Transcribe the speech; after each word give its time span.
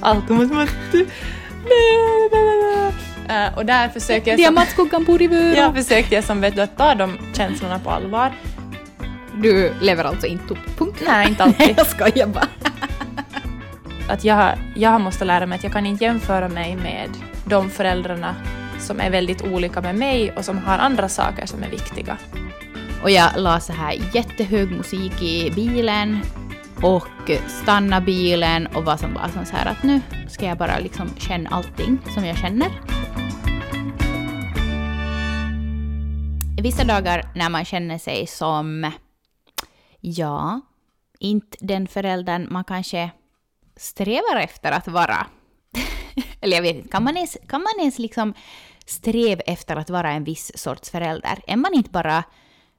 allt 0.00 0.30
om 0.30 0.40
att 0.40 0.68
och 3.56 3.66
där 3.66 3.88
försöker 3.88 4.30
jag... 4.30 4.38
Diamantskuggan 4.38 5.04
på 5.04 5.16
Rivöra. 5.16 5.56
Jag 5.56 5.74
försökte 5.74 6.14
jag 6.14 6.24
som 6.24 6.40
vet 6.40 6.56
du 6.56 6.62
att 6.62 6.76
ta 6.76 6.94
de 6.94 7.18
känslorna 7.36 7.78
på 7.78 7.90
allvar. 7.90 8.32
Du 9.34 9.72
lever 9.80 10.04
alltså 10.04 10.26
inte 10.26 10.52
upp 10.52 10.78
punkt? 10.78 11.02
Nej, 11.06 11.28
inte 11.28 11.42
alltid. 11.42 11.74
jag 11.76 11.86
skojar 11.86 12.26
bara. 12.26 12.48
att 14.08 14.24
jag, 14.24 14.58
jag 14.76 15.00
måste 15.00 15.24
lära 15.24 15.46
mig 15.46 15.56
att 15.56 15.64
jag 15.64 15.72
kan 15.72 15.86
inte 15.86 16.04
jämföra 16.04 16.48
mig 16.48 16.76
med 16.76 17.10
de 17.44 17.70
föräldrarna 17.70 18.34
som 18.78 19.00
är 19.00 19.10
väldigt 19.10 19.42
olika 19.42 19.80
med 19.80 19.94
mig 19.94 20.32
och 20.32 20.44
som 20.44 20.58
har 20.58 20.78
andra 20.78 21.08
saker 21.08 21.46
som 21.46 21.62
är 21.62 21.68
viktiga. 21.68 22.16
Och 23.02 23.10
jag 23.10 23.30
la 23.36 23.60
så 23.60 23.72
här 23.72 23.96
jättehög 24.14 24.70
musik 24.70 25.22
i 25.22 25.50
bilen 25.50 26.20
och 26.82 27.30
stanna 27.62 28.00
bilen 28.00 28.66
och 28.66 28.84
var 28.84 28.96
som 28.96 29.14
bara 29.14 29.28
så 29.28 29.56
här 29.56 29.66
att 29.66 29.82
nu 29.82 30.00
ska 30.28 30.46
jag 30.46 30.58
bara 30.58 30.78
liksom 30.78 31.08
känna 31.16 31.50
allting 31.50 31.98
som 32.14 32.24
jag 32.24 32.36
känner. 32.36 32.68
Vissa 36.62 36.84
dagar 36.84 37.32
när 37.34 37.48
man 37.48 37.64
känner 37.64 37.98
sig 37.98 38.26
som, 38.26 38.92
ja, 40.00 40.60
inte 41.18 41.58
den 41.60 41.88
föräldern 41.88 42.46
man 42.50 42.64
kanske 42.64 43.10
strävar 43.76 44.36
efter 44.36 44.72
att 44.72 44.88
vara. 44.88 45.26
Eller 46.40 46.56
jag 46.56 46.62
vet 46.62 46.76
inte, 46.76 46.88
kan 46.88 47.04
man 47.04 47.16
ens, 47.16 47.36
kan 47.48 47.62
man 47.62 47.72
ens 47.80 47.98
liksom 47.98 48.34
sträva 48.86 49.40
efter 49.40 49.76
att 49.76 49.90
vara 49.90 50.10
en 50.10 50.24
viss 50.24 50.58
sorts 50.58 50.90
förälder? 50.90 51.38
Är 51.46 51.56
man 51.56 51.74
inte 51.74 51.90
bara 51.90 52.24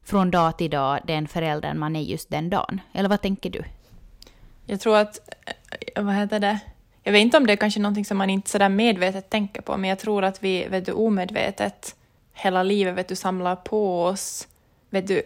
från 0.05 0.31
dag 0.31 0.57
till 0.57 0.69
dag 0.69 0.99
den 1.07 1.27
föräldern 1.27 1.79
man 1.79 1.95
är 1.95 2.01
just 2.01 2.29
den 2.29 2.49
dagen? 2.49 2.81
Eller 2.93 3.09
vad 3.09 3.21
tänker 3.21 3.49
du? 3.49 3.63
Jag 4.69 4.79
tror 4.79 4.97
att, 4.97 5.19
eh, 5.95 6.03
vad 6.03 6.15
heter 6.15 6.39
det, 6.39 6.59
jag 7.03 7.11
vet 7.11 7.21
inte 7.21 7.37
om 7.37 7.47
det 7.47 7.53
är 7.53 7.57
kanske 7.57 7.79
någonting 7.79 8.05
som 8.05 8.17
man 8.17 8.29
inte 8.29 8.49
sådär 8.49 8.69
medvetet 8.69 9.29
tänker 9.29 9.61
på, 9.61 9.77
men 9.77 9.89
jag 9.89 9.99
tror 9.99 10.23
att 10.23 10.43
vi, 10.43 10.67
vet 10.67 10.85
du, 10.85 10.91
omedvetet 10.91 11.95
hela 12.33 12.63
livet, 12.63 12.95
vet 12.95 13.07
du, 13.07 13.15
samlar 13.15 13.55
på 13.55 14.03
oss, 14.03 14.47
vet 14.89 15.07
du, 15.07 15.21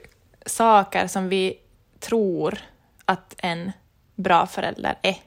saker 0.46 1.08
som 1.08 1.30
vi 1.30 1.58
tror 2.00 2.58
att 3.06 3.36
en 3.38 3.72
bra 4.16 4.48
förälder 4.48 4.96
är, 5.02 5.18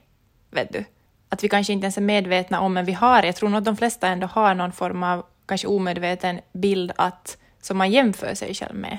vet 0.51 0.73
du. 0.73 0.85
Att 1.29 1.45
vi 1.45 1.49
kanske 1.49 1.73
inte 1.73 1.85
ens 1.85 1.97
är 1.97 2.03
medvetna 2.03 2.61
om, 2.61 2.73
men 2.73 2.85
vi 2.85 2.93
har, 2.93 3.23
jag 3.23 3.37
tror 3.37 3.49
nog 3.49 3.59
att 3.59 3.65
de 3.65 3.77
flesta 3.77 4.09
ändå 4.09 4.27
har 4.27 4.55
någon 4.55 4.73
form 4.73 5.03
av 5.03 5.25
kanske 5.47 5.67
omedveten 5.67 6.41
bild 6.53 6.93
att, 6.97 7.39
som 7.63 7.79
man 7.79 7.91
jämför 7.91 8.35
sig 8.35 8.55
själv 8.55 8.75
med. 8.75 8.99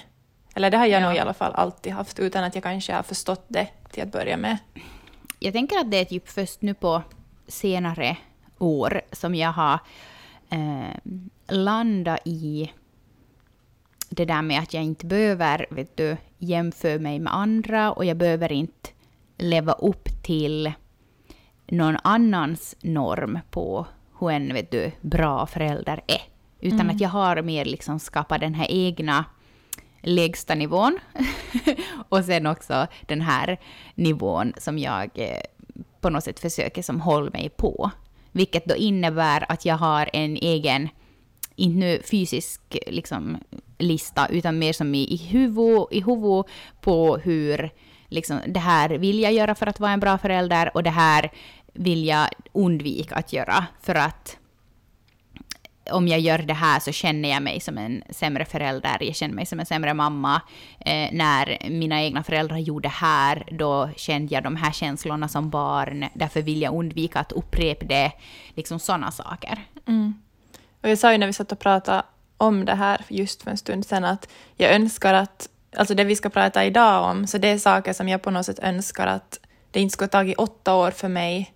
Eller 0.55 0.71
det 0.71 0.77
har 0.77 0.85
jag 0.85 1.01
ja. 1.01 1.07
nog 1.07 1.15
i 1.15 1.19
alla 1.19 1.33
fall 1.33 1.53
alltid 1.53 1.93
haft, 1.93 2.19
utan 2.19 2.43
att 2.43 2.55
jag 2.55 2.63
kanske 2.63 2.93
har 2.93 3.03
förstått 3.03 3.45
det 3.47 3.67
till 3.91 4.03
att 4.03 4.11
börja 4.11 4.37
med. 4.37 4.57
Jag 5.39 5.53
tänker 5.53 5.77
att 5.77 5.91
det 5.91 5.97
är 5.97 6.05
typ 6.05 6.29
först 6.29 6.61
nu 6.61 6.73
på 6.73 7.01
senare 7.47 8.17
år 8.57 9.01
som 9.11 9.35
jag 9.35 9.51
har 9.51 9.79
eh, 10.49 11.15
landat 11.47 12.19
i 12.25 12.71
det 14.09 14.25
där 14.25 14.41
med 14.41 14.59
att 14.59 14.73
jag 14.73 14.83
inte 14.83 15.05
behöver 15.05 15.65
vet 15.69 15.97
du, 15.97 16.17
jämföra 16.37 16.99
mig 16.99 17.19
med 17.19 17.35
andra 17.35 17.91
och 17.91 18.05
jag 18.05 18.17
behöver 18.17 18.51
inte 18.51 18.89
leva 19.37 19.73
upp 19.73 20.23
till 20.23 20.71
någon 21.67 21.97
annans 22.03 22.75
norm 22.81 23.39
på 23.49 23.85
hur 24.19 24.31
en 24.31 24.53
vet 24.53 24.71
du, 24.71 24.91
bra 25.01 25.47
förälder 25.47 26.01
är. 26.07 26.21
Utan 26.59 26.79
mm. 26.79 26.95
att 26.95 27.01
jag 27.01 27.09
har 27.09 27.41
mer 27.41 27.65
liksom 27.65 27.99
skapat 27.99 28.41
den 28.41 28.53
här 28.53 28.67
egna 28.69 29.25
lägsta 30.01 30.55
nivån 30.55 30.99
och 32.09 32.25
sen 32.25 32.47
också 32.47 32.87
den 33.05 33.21
här 33.21 33.57
nivån 33.95 34.53
som 34.57 34.79
jag 34.79 35.09
eh, 35.15 35.41
på 36.01 36.09
något 36.09 36.23
sätt 36.23 36.39
försöker 36.39 36.81
som 36.81 37.01
hålla 37.01 37.31
mig 37.31 37.49
på. 37.49 37.91
Vilket 38.31 38.65
då 38.65 38.75
innebär 38.75 39.45
att 39.49 39.65
jag 39.65 39.77
har 39.77 40.09
en 40.13 40.35
egen, 40.35 40.89
inte 41.55 41.77
nu 41.77 42.01
fysisk 42.11 42.77
liksom, 42.87 43.37
lista, 43.77 44.27
utan 44.27 44.59
mer 44.59 44.73
som 44.73 44.95
i, 44.95 45.03
i 45.13 45.17
huvud, 45.17 45.85
i 45.91 46.01
huvud 46.01 46.45
på 46.81 47.17
hur 47.17 47.69
liksom, 48.07 48.39
det 48.47 48.59
här 48.59 48.89
vill 48.89 49.19
jag 49.19 49.33
göra 49.33 49.55
för 49.55 49.67
att 49.67 49.79
vara 49.79 49.91
en 49.91 49.99
bra 49.99 50.17
förälder 50.17 50.71
och 50.73 50.83
det 50.83 50.89
här 50.89 51.31
vill 51.73 52.05
jag 52.05 52.27
undvika 52.51 53.15
att 53.15 53.33
göra 53.33 53.65
för 53.81 53.95
att 53.95 54.37
om 55.91 56.07
jag 56.07 56.19
gör 56.19 56.37
det 56.37 56.53
här 56.53 56.79
så 56.79 56.91
känner 56.91 57.29
jag 57.29 57.43
mig 57.43 57.59
som 57.59 57.77
en 57.77 58.03
sämre 58.09 58.45
förälder, 58.45 58.97
jag 59.03 59.15
känner 59.15 59.35
mig 59.35 59.45
som 59.45 59.59
en 59.59 59.65
sämre 59.65 59.93
mamma. 59.93 60.41
Eh, 60.79 61.09
när 61.11 61.69
mina 61.69 62.01
egna 62.01 62.23
föräldrar 62.23 62.57
gjorde 62.57 62.87
det 62.87 62.93
här, 62.93 63.47
då 63.51 63.89
kände 63.95 64.33
jag 64.33 64.43
de 64.43 64.55
här 64.55 64.71
känslorna 64.71 65.27
som 65.27 65.49
barn, 65.49 66.05
därför 66.13 66.41
vill 66.41 66.61
jag 66.61 66.75
undvika 66.75 67.19
att 67.19 67.31
upprepa 67.31 67.85
det. 67.85 68.11
Liksom 68.55 68.79
sådana 68.79 69.11
saker. 69.11 69.65
Mm. 69.87 70.13
Och 70.81 70.89
jag 70.89 70.97
sa 70.97 71.11
ju 71.11 71.17
när 71.17 71.27
vi 71.27 71.33
satt 71.33 71.51
och 71.51 71.59
pratade 71.59 72.03
om 72.37 72.65
det 72.65 72.75
här 72.75 73.01
just 73.07 73.43
för 73.43 73.51
en 73.51 73.57
stund 73.57 73.85
sedan 73.85 74.05
att 74.05 74.29
jag 74.55 74.71
önskar 74.71 75.13
att, 75.13 75.49
alltså 75.77 75.93
det 75.93 76.03
vi 76.03 76.15
ska 76.15 76.29
prata 76.29 76.65
idag 76.65 77.11
om, 77.11 77.27
så 77.27 77.37
det 77.37 77.47
är 77.47 77.57
saker 77.57 77.93
som 77.93 78.09
jag 78.09 78.21
på 78.21 78.31
något 78.31 78.45
sätt 78.45 78.59
önskar 78.59 79.07
att 79.07 79.39
det 79.71 79.79
inte 79.79 79.93
skulle 79.93 80.05
ha 80.05 80.11
tagit 80.11 80.37
åtta 80.37 80.75
år 80.75 80.91
för 80.91 81.07
mig 81.09 81.53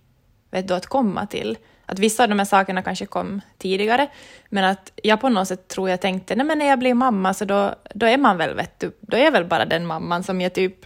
vet 0.52 0.68
du, 0.68 0.74
att 0.74 0.86
komma 0.86 1.26
till. 1.26 1.58
Att 1.86 1.98
vissa 1.98 2.22
av 2.22 2.28
de 2.28 2.38
här 2.38 2.46
sakerna 2.46 2.82
kanske 2.82 3.06
kom 3.06 3.40
tidigare, 3.58 4.08
men 4.48 4.64
att 4.64 4.92
jag 5.02 5.20
på 5.20 5.28
något 5.28 5.48
sätt 5.48 5.68
tror 5.68 5.90
jag 5.90 6.00
tänkte, 6.00 6.36
nej 6.36 6.46
men 6.46 6.58
när 6.58 6.66
jag 6.66 6.78
blir 6.78 6.94
mamma 6.94 7.34
så 7.34 7.44
då, 7.44 7.74
då 7.94 8.06
är 8.06 8.18
man 8.18 8.36
väl, 8.36 8.54
vet 8.54 8.80
du, 8.80 8.92
då 9.00 9.16
är 9.16 9.24
jag 9.24 9.32
väl 9.32 9.44
bara 9.44 9.64
den 9.64 9.86
mamman 9.86 10.22
som 10.22 10.40
jag 10.40 10.52
typ, 10.52 10.76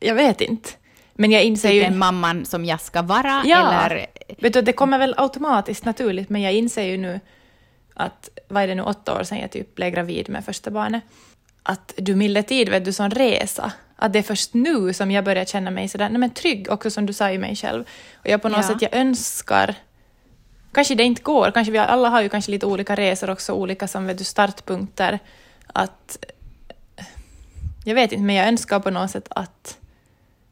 jag 0.00 0.14
vet 0.14 0.40
inte. 0.40 0.70
Men 1.14 1.30
jag 1.30 1.42
inser 1.42 1.68
typ 1.68 1.76
ju... 1.76 1.82
den 1.82 1.98
mamman 1.98 2.44
som 2.44 2.64
jag 2.64 2.80
ska 2.80 3.02
vara, 3.02 3.42
ja, 3.44 3.84
eller? 3.86 4.06
Vet 4.38 4.52
du, 4.52 4.62
det 4.62 4.72
kommer 4.72 4.98
väl 4.98 5.14
automatiskt 5.16 5.84
naturligt, 5.84 6.28
men 6.28 6.42
jag 6.42 6.52
inser 6.52 6.82
ju 6.82 6.96
nu 6.96 7.20
att, 7.94 8.28
vad 8.48 8.62
är 8.62 8.68
det 8.68 8.74
nu, 8.74 8.82
åtta 8.82 9.18
år 9.20 9.22
sedan 9.22 9.38
jag 9.38 9.50
typ 9.50 9.74
blev 9.74 9.90
gravid 9.90 10.28
med 10.28 10.44
första 10.44 10.70
barnet, 10.70 11.02
att 11.62 11.94
du 11.96 12.14
milde 12.14 12.42
tid, 12.42 12.68
vet 12.68 12.84
du, 12.84 12.92
som 12.92 13.10
resa. 13.10 13.72
Att 14.02 14.12
det 14.12 14.18
är 14.18 14.22
först 14.22 14.54
nu 14.54 14.92
som 14.92 15.10
jag 15.10 15.24
börjar 15.24 15.44
känna 15.44 15.70
mig 15.70 15.88
sådär, 15.88 16.08
nej 16.08 16.18
men 16.18 16.30
trygg 16.30 16.70
också 16.70 16.90
som 16.90 17.06
du 17.06 17.12
sa 17.12 17.30
i 17.30 17.38
mig 17.38 17.56
själv. 17.56 17.84
Och 18.14 18.26
jag 18.26 18.42
på 18.42 18.48
något 18.48 18.56
ja. 18.56 18.62
sätt, 18.62 18.82
jag 18.82 18.94
önskar, 18.94 19.74
kanske 20.72 20.94
det 20.94 21.04
inte 21.04 21.22
går, 21.22 21.50
kanske 21.50 21.72
vi 21.72 21.78
alla 21.78 22.08
har 22.08 22.22
ju 22.22 22.28
kanske 22.28 22.50
lite 22.50 22.66
olika 22.66 22.94
resor 22.94 23.30
också, 23.30 23.52
olika 23.52 23.88
som 23.88 24.06
vet 24.06 24.18
du, 24.18 24.24
startpunkter, 24.24 25.18
att 25.66 26.24
jag 27.84 27.94
vet 27.94 28.12
inte, 28.12 28.24
men 28.24 28.36
jag 28.36 28.48
önskar 28.48 28.80
på 28.80 28.90
något 28.90 29.10
sätt 29.10 29.28
att, 29.30 29.78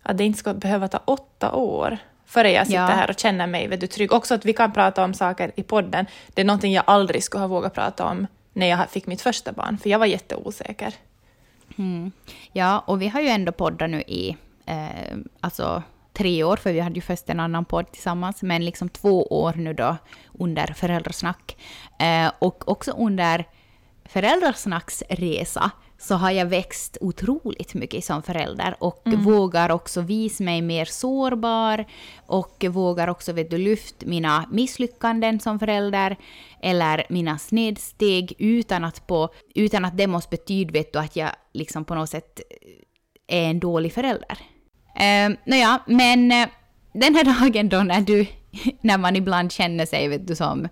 att 0.03 0.19
det 0.19 0.25
inte 0.25 0.39
ska 0.39 0.55
behöva 0.55 0.89
ta 0.89 0.99
åtta 1.05 1.53
år 1.53 1.99
före 2.27 2.51
jag 2.51 2.67
sitter 2.67 2.81
ja. 2.81 2.87
här 2.87 3.11
och 3.11 3.19
känner 3.19 3.47
mig 3.47 3.69
vet 3.69 3.81
du, 3.81 3.87
trygg. 3.87 4.13
Också 4.13 4.35
att 4.35 4.45
vi 4.45 4.53
kan 4.53 4.73
prata 4.73 5.05
om 5.05 5.15
saker 5.15 5.53
i 5.57 5.63
podden. 5.63 6.07
Det 6.35 6.41
är 6.41 6.45
någonting 6.45 6.73
jag 6.73 6.85
aldrig 6.87 7.25
skulle 7.25 7.41
ha 7.41 7.49
vågat 7.49 7.75
prata 7.75 8.05
om 8.05 8.27
när 8.53 8.67
jag 8.67 8.91
fick 8.91 9.07
mitt 9.07 9.23
första 9.23 9.53
barn, 9.53 9.79
för 9.79 9.91
jag 9.91 9.99
var 9.99 10.07
jätteosäker. 10.07 10.95
Mm. 11.81 12.13
Ja, 12.53 12.79
och 12.87 13.03
vi 13.03 13.09
har 13.09 13.21
ju 13.21 13.29
ändå 13.29 13.53
poddat 13.53 13.91
nu 13.91 14.01
i 14.01 14.37
eh, 14.67 15.17
alltså 15.41 15.83
tre 16.13 16.45
år, 16.45 16.57
för 16.57 16.73
vi 16.73 16.81
hade 16.81 16.95
ju 16.95 17.01
först 17.01 17.29
en 17.31 17.41
annan 17.41 17.65
podd 17.65 17.93
tillsammans, 17.93 18.43
men 18.43 18.65
liksom 18.65 18.89
två 18.89 19.23
år 19.27 19.53
nu 19.53 19.75
då 19.75 19.97
under 20.39 20.67
Föräldrasnack. 20.67 21.57
Eh, 21.99 22.33
och 22.39 22.69
också 22.69 22.91
under 22.91 23.45
Föräldrasnacks 24.05 25.03
resa 25.09 25.71
så 26.01 26.15
har 26.15 26.31
jag 26.31 26.47
växt 26.47 26.99
otroligt 27.01 27.75
mycket 27.75 28.05
som 28.05 28.23
förälder 28.23 28.77
och 28.79 29.07
mm. 29.07 29.23
vågar 29.23 29.71
också 29.71 30.01
visa 30.01 30.45
mig 30.45 30.63
mer 30.63 30.85
sårbar 30.85 31.85
och 32.27 32.65
vågar 32.71 33.09
också 33.09 33.33
vet 33.33 33.51
du, 33.51 33.59
lyfta 33.59 34.07
mina 34.07 34.49
misslyckanden 34.51 35.41
som 35.41 35.59
förälder 35.59 36.17
eller 36.63 37.07
mina 37.09 37.39
snedsteg 37.39 38.33
utan 38.39 38.85
att, 38.85 39.07
på, 39.07 39.29
utan 39.55 39.85
att 39.85 39.97
det 39.97 40.07
måste 40.07 40.31
betyda 40.31 40.73
vet 40.73 40.93
du, 40.93 40.99
att 40.99 41.17
jag 41.17 41.31
liksom 41.53 41.85
på 41.85 41.95
något 41.95 42.11
sätt 42.11 42.41
är 43.27 43.51
en 43.51 43.61
dålig 43.61 43.93
förälder. 43.93 44.39
Uh, 45.01 45.37
Nåja, 45.47 45.83
men 45.87 46.33
uh, 46.33 46.49
den 46.93 47.15
här 47.15 47.25
dagen 47.41 47.69
då 47.69 47.83
när 47.83 48.01
du, 48.01 48.27
när 48.81 48.99
man 48.99 49.17
ibland 49.17 49.53
känner 49.53 49.87
sig 49.87 50.09
vet 50.09 50.27
du, 50.27 50.37
som 50.37 50.69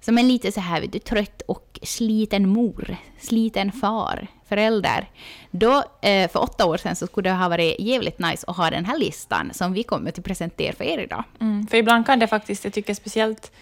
som 0.00 0.18
en 0.18 0.28
lite 0.28 0.52
så 0.52 0.60
här 0.60 0.80
vet 0.80 0.92
du, 0.92 0.98
trött 0.98 1.42
och 1.48 1.78
sliten 1.82 2.48
mor, 2.48 2.96
sliten 3.18 3.72
far, 3.72 4.28
förälder. 4.48 5.10
Då, 5.50 5.84
eh, 6.02 6.30
för 6.30 6.40
åtta 6.40 6.66
år 6.66 6.76
sedan, 6.76 6.96
så 6.96 7.06
skulle 7.06 7.30
det 7.30 7.36
ha 7.36 7.48
varit 7.48 7.80
jävligt 7.80 8.18
nice 8.18 8.44
att 8.46 8.56
ha 8.56 8.70
den 8.70 8.84
här 8.84 8.98
listan 8.98 9.50
som 9.54 9.72
vi 9.72 9.82
kommer 9.82 10.08
att 10.08 10.24
presentera 10.24 10.72
för 10.72 10.84
er 10.84 10.98
idag. 10.98 11.24
Mm, 11.40 11.66
för 11.66 11.76
ibland 11.76 12.06
kan 12.06 12.18
det 12.18 12.26
faktiskt, 12.26 12.64
jag 12.64 12.72
tycker 12.72 12.94
speciellt 12.94 13.52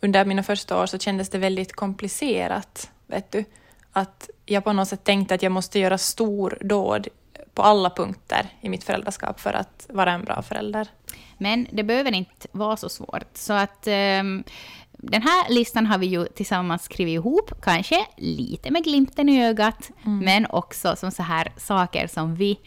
under 0.00 0.24
mina 0.24 0.42
första 0.42 0.82
år 0.82 0.86
så 0.86 0.98
kändes 0.98 1.28
det 1.28 1.38
väldigt 1.38 1.72
komplicerat, 1.72 2.90
vet 3.06 3.32
du. 3.32 3.44
Att 3.92 4.30
jag 4.46 4.64
på 4.64 4.72
något 4.72 4.88
sätt 4.88 5.04
tänkte 5.04 5.34
att 5.34 5.42
jag 5.42 5.52
måste 5.52 5.78
göra 5.78 5.98
stor 5.98 6.58
dåd 6.60 7.08
på 7.54 7.62
alla 7.62 7.90
punkter 7.90 8.48
i 8.60 8.68
mitt 8.68 8.84
föräldraskap 8.84 9.40
för 9.40 9.52
att 9.52 9.86
vara 9.88 10.12
en 10.12 10.24
bra 10.24 10.42
förälder. 10.42 10.88
Men 11.38 11.66
det 11.70 11.82
behöver 11.82 12.12
inte 12.12 12.48
vara 12.52 12.76
så 12.76 12.88
svårt. 12.88 13.26
Så 13.34 13.52
att 13.52 13.88
um, 14.20 14.44
den 15.02 15.22
här 15.22 15.48
listan 15.48 15.86
har 15.86 15.98
vi 15.98 16.06
ju 16.06 16.26
tillsammans 16.26 16.82
skrivit 16.82 17.14
ihop, 17.14 17.50
kanske 17.62 18.06
lite 18.16 18.70
med 18.70 18.84
glimten 18.84 19.28
i 19.28 19.46
ögat, 19.46 19.90
mm. 20.06 20.18
men 20.18 20.46
också 20.50 20.96
som 20.96 21.10
så 21.10 21.22
här 21.22 21.52
saker 21.56 22.06
som 22.06 22.34
vi 22.34 22.60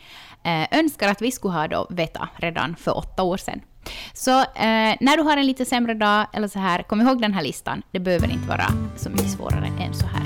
eh, 0.44 0.80
önskar 0.80 1.10
att 1.10 1.22
vi 1.22 1.32
skulle 1.32 1.54
ha 1.54 1.68
då 1.68 1.88
vetat 1.90 2.30
redan 2.36 2.76
för 2.76 2.98
åtta 2.98 3.24
år 3.24 3.38
sedan. 3.38 3.62
Så 4.14 4.40
eh, 4.40 4.96
när 5.00 5.18
du 5.18 5.24
har 5.24 5.38
en 5.38 5.48
lite 5.48 5.66
sämre 5.66 5.94
dag 5.94 6.26
eller 6.34 6.48
så 6.48 6.60
här, 6.60 6.84
kom 6.84 7.02
ihåg 7.02 7.22
den 7.22 7.34
här 7.34 7.44
listan. 7.44 7.82
Det 7.92 8.00
behöver 8.00 8.32
inte 8.32 8.48
vara 8.48 8.68
så 8.98 9.10
mycket 9.10 9.32
svårare 9.32 9.68
än 9.80 9.94
så 9.94 10.06
här. 10.06 10.23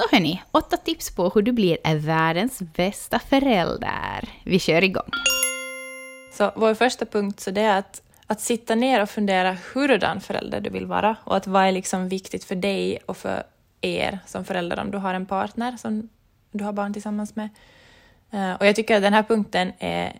Så 0.00 0.16
hörni, 0.16 0.42
åtta 0.50 0.76
tips 0.76 1.14
på 1.14 1.28
hur 1.28 1.42
du 1.42 1.52
blir 1.52 1.94
världens 1.94 2.58
bästa 2.58 3.18
förälder. 3.18 4.28
Vi 4.44 4.58
kör 4.58 4.84
igång. 4.84 5.10
Så 6.32 6.52
vår 6.56 6.74
första 6.74 7.06
punkt 7.06 7.40
så 7.40 7.50
det 7.50 7.60
är 7.60 7.78
att, 7.78 8.02
att 8.26 8.40
sitta 8.40 8.74
ner 8.74 9.02
och 9.02 9.10
fundera 9.10 9.56
hurdan 9.74 10.20
förälder 10.20 10.60
du 10.60 10.70
vill 10.70 10.86
vara 10.86 11.16
och 11.24 11.36
att 11.36 11.46
vad 11.46 11.64
är 11.64 11.72
liksom 11.72 12.08
viktigt 12.08 12.44
för 12.44 12.54
dig 12.54 12.98
och 13.06 13.16
för 13.16 13.42
er 13.80 14.18
som 14.26 14.44
föräldrar 14.44 14.82
om 14.82 14.90
du 14.90 14.98
har 14.98 15.14
en 15.14 15.26
partner 15.26 15.76
som 15.76 16.08
du 16.52 16.64
har 16.64 16.72
barn 16.72 16.92
tillsammans 16.92 17.36
med. 17.36 17.48
Uh, 18.34 18.52
och 18.52 18.66
jag 18.66 18.76
tycker 18.76 18.96
att 18.96 19.02
den 19.02 19.14
här 19.14 19.22
punkten 19.22 19.72
är 19.78 20.18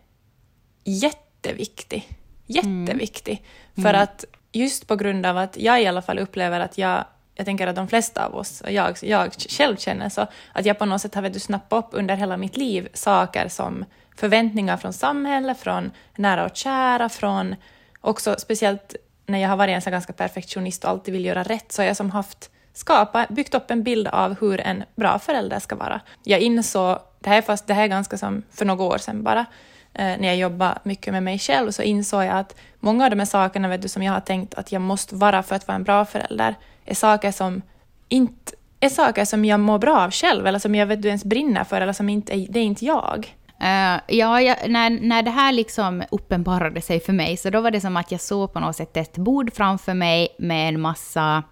jätteviktig. 0.85 2.09
Jätteviktig. 2.47 3.45
Mm. 3.75 3.89
För 3.89 3.95
att 3.95 4.25
just 4.53 4.87
på 4.87 4.97
grund 4.97 5.27
av 5.27 5.37
att 5.37 5.57
jag 5.57 5.83
i 5.83 5.87
alla 5.87 6.03
fall 6.03 6.19
upplever 6.19 6.61
att 6.61 6.79
jag 6.79 7.05
jag 7.41 7.47
tänker 7.47 7.67
att 7.67 7.77
de 7.77 7.89
flesta 7.89 8.27
av 8.27 8.35
oss, 8.35 8.63
jag, 8.69 8.97
jag 9.03 9.33
själv 9.33 9.77
känner 9.77 10.09
så, 10.09 10.27
att 10.53 10.67
jag 10.67 10.79
på 10.79 10.85
något 10.85 11.01
sätt 11.01 11.15
har 11.15 11.23
vet 11.23 11.33
du, 11.33 11.41
snappat 11.41 11.85
upp 11.85 11.91
under 11.93 12.17
hela 12.17 12.37
mitt 12.37 12.57
liv 12.57 12.89
saker 12.93 13.49
som 13.49 13.85
förväntningar 14.17 14.77
från 14.77 14.93
samhället, 14.93 15.59
från 15.59 15.91
nära 16.17 16.45
och 16.45 16.57
kära, 16.57 17.09
från 17.09 17.57
också 18.01 18.35
speciellt 18.39 18.97
när 19.27 19.39
jag 19.39 19.49
har 19.49 19.57
varit 19.57 19.75
en 19.75 19.83
så 19.83 19.91
ganska 19.91 20.13
perfektionist 20.13 20.85
och 20.85 20.91
alltid 20.91 21.15
vill 21.15 21.25
göra 21.25 21.43
rätt, 21.43 21.73
så 21.73 21.83
har 21.83 21.87
jag 21.87 21.97
som 21.97 22.11
haft 22.11 22.51
skapa, 22.73 23.27
byggt 23.31 23.55
upp 23.55 23.71
en 23.71 23.83
bild 23.83 24.09
av 24.09 24.41
hur 24.41 24.61
en 24.61 24.85
bra 24.95 25.19
förälder 25.19 25.59
ska 25.59 25.77
vara. 25.77 26.01
Jag 26.25 26.41
insåg, 26.41 26.99
det 27.21 27.29
här 27.31 27.39
är, 27.39 27.43
fast, 27.43 27.67
det 27.67 27.75
här 27.75 27.83
är 27.83 27.89
ganska 27.89 28.19
som 28.19 28.43
för 28.51 28.65
några 28.65 28.85
år 28.85 28.99
sedan 28.99 29.23
bara, 29.23 29.47
Eh, 29.95 30.05
när 30.05 30.29
jag 30.29 30.37
jobbade 30.37 30.79
mycket 30.83 31.13
med 31.13 31.23
mig 31.23 31.39
själv, 31.39 31.71
så 31.71 31.83
insåg 31.83 32.25
jag 32.25 32.39
att 32.39 32.57
många 32.81 33.05
av 33.05 33.11
de 33.11 33.19
här 33.19 33.27
sakerna 33.27 33.69
vet 33.69 33.83
du, 33.83 33.89
som 33.89 34.03
jag 34.03 34.13
har 34.13 34.21
tänkt 34.21 34.55
att 34.55 34.73
jag 34.73 34.83
måste 34.83 35.15
vara 35.15 35.43
för 35.43 35.57
att 35.57 35.69
vara 35.69 35.77
en 35.77 35.85
bra 35.85 36.05
förälder, 36.05 36.55
är 36.85 36.95
saker 36.95 37.33
som 37.33 37.63
inte 38.09 38.53
är 38.81 38.89
saker 38.89 39.25
som 39.25 39.45
jag 39.45 39.61
mår 39.61 39.79
bra 39.79 40.01
av 40.01 40.11
själv, 40.11 40.47
eller 40.47 40.59
som 40.59 40.75
jag 40.75 40.87
vet 40.87 41.03
du 41.03 41.09
ens 41.09 41.25
brinner 41.25 41.65
för, 41.65 41.81
eller 41.81 41.93
som 41.93 42.09
inte 42.09 42.33
är, 42.33 42.47
det 42.51 42.61
är 42.61 42.65
inte 42.65 42.85
jag. 42.85 43.37
Uh, 43.63 44.01
ja, 44.07 44.41
jag, 44.41 44.57
när, 44.71 44.91
när 44.91 45.23
det 45.23 45.31
här 45.31 45.53
liksom 45.53 46.03
uppenbarade 46.11 46.81
sig 46.81 47.01
för 47.01 47.13
mig, 47.13 47.37
så 47.37 47.51
då 47.51 47.61
var 47.61 47.71
det 47.71 47.81
som 47.81 47.97
att 47.97 48.13
jag 48.13 48.21
såg 48.21 48.53
på 48.53 48.61
något 48.61 48.77
sätt 48.77 48.97
ett 48.97 49.17
bord 49.17 49.55
framför 49.55 49.95
mig 49.95 50.29
med 50.39 50.69
en 50.69 50.81
massa, 50.81 51.43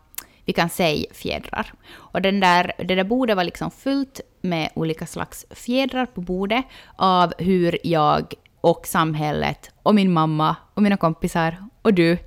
vi 0.45 0.53
kan 0.53 0.69
säga 0.69 1.07
fjädrar. 1.13 1.73
Och 1.91 2.23
den 2.23 2.41
där, 2.41 2.73
det 2.79 2.95
där 2.95 3.05
bordet 3.05 3.37
var 3.37 3.45
liksom 3.45 3.71
fullt 3.71 4.21
med 4.41 4.71
olika 4.75 5.07
slags 5.07 5.47
fjädrar 5.51 6.07
på 6.07 6.21
bordet 6.21 6.65
av 6.97 7.33
hur 7.39 7.79
jag 7.83 8.35
och 8.61 8.87
samhället 8.87 9.71
och 9.83 9.95
min 9.95 10.13
mamma 10.13 10.57
och 10.75 10.83
mina 10.83 10.97
kompisar 10.97 11.57
och 11.83 11.95
du 11.95 12.19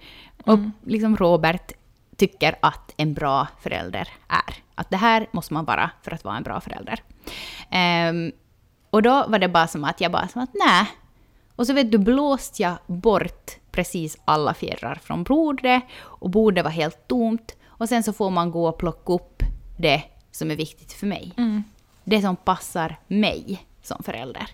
och 0.45 0.53
mm. 0.53 0.71
liksom 0.85 1.17
Robert 1.17 1.71
tycker 2.17 2.55
att 2.59 2.93
en 2.97 3.13
bra 3.13 3.47
förälder 3.61 4.07
är. 4.27 4.55
Att 4.75 4.89
det 4.89 4.97
här 4.97 5.27
måste 5.31 5.53
man 5.53 5.65
vara 5.65 5.91
för 6.01 6.11
att 6.11 6.23
vara 6.23 6.37
en 6.37 6.43
bra 6.43 6.61
förälder. 6.61 7.03
Um, 8.09 8.31
och 8.89 9.01
då 9.01 9.25
var 9.27 9.39
det 9.39 9.47
bara 9.47 9.67
som 9.67 9.83
att 9.83 10.01
jag 10.01 10.11
bara 10.11 10.27
som 10.27 10.41
att 10.41 10.53
nej. 10.53 10.87
Och 11.55 11.67
så 11.67 11.73
vet 11.73 11.91
du, 11.91 11.97
blåste 11.97 12.61
jag 12.61 12.77
bort 12.87 13.51
precis 13.71 14.17
alla 14.25 14.53
fjärrar 14.53 14.99
från 15.03 15.23
bordet 15.23 15.83
och 16.01 16.29
bordet 16.29 16.63
var 16.63 16.71
helt 16.71 17.07
tomt. 17.07 17.55
Och 17.65 17.89
sen 17.89 18.03
så 18.03 18.13
får 18.13 18.29
man 18.29 18.51
gå 18.51 18.67
och 18.67 18.77
plocka 18.77 19.13
upp 19.13 19.43
det 19.77 20.03
som 20.31 20.51
är 20.51 20.55
viktigt 20.55 20.93
för 20.93 21.07
mig. 21.07 21.33
Mm. 21.37 21.63
Det 22.03 22.21
som 22.21 22.35
passar 22.35 22.95
mig 23.07 23.65
som 23.81 24.03
förälder. 24.03 24.47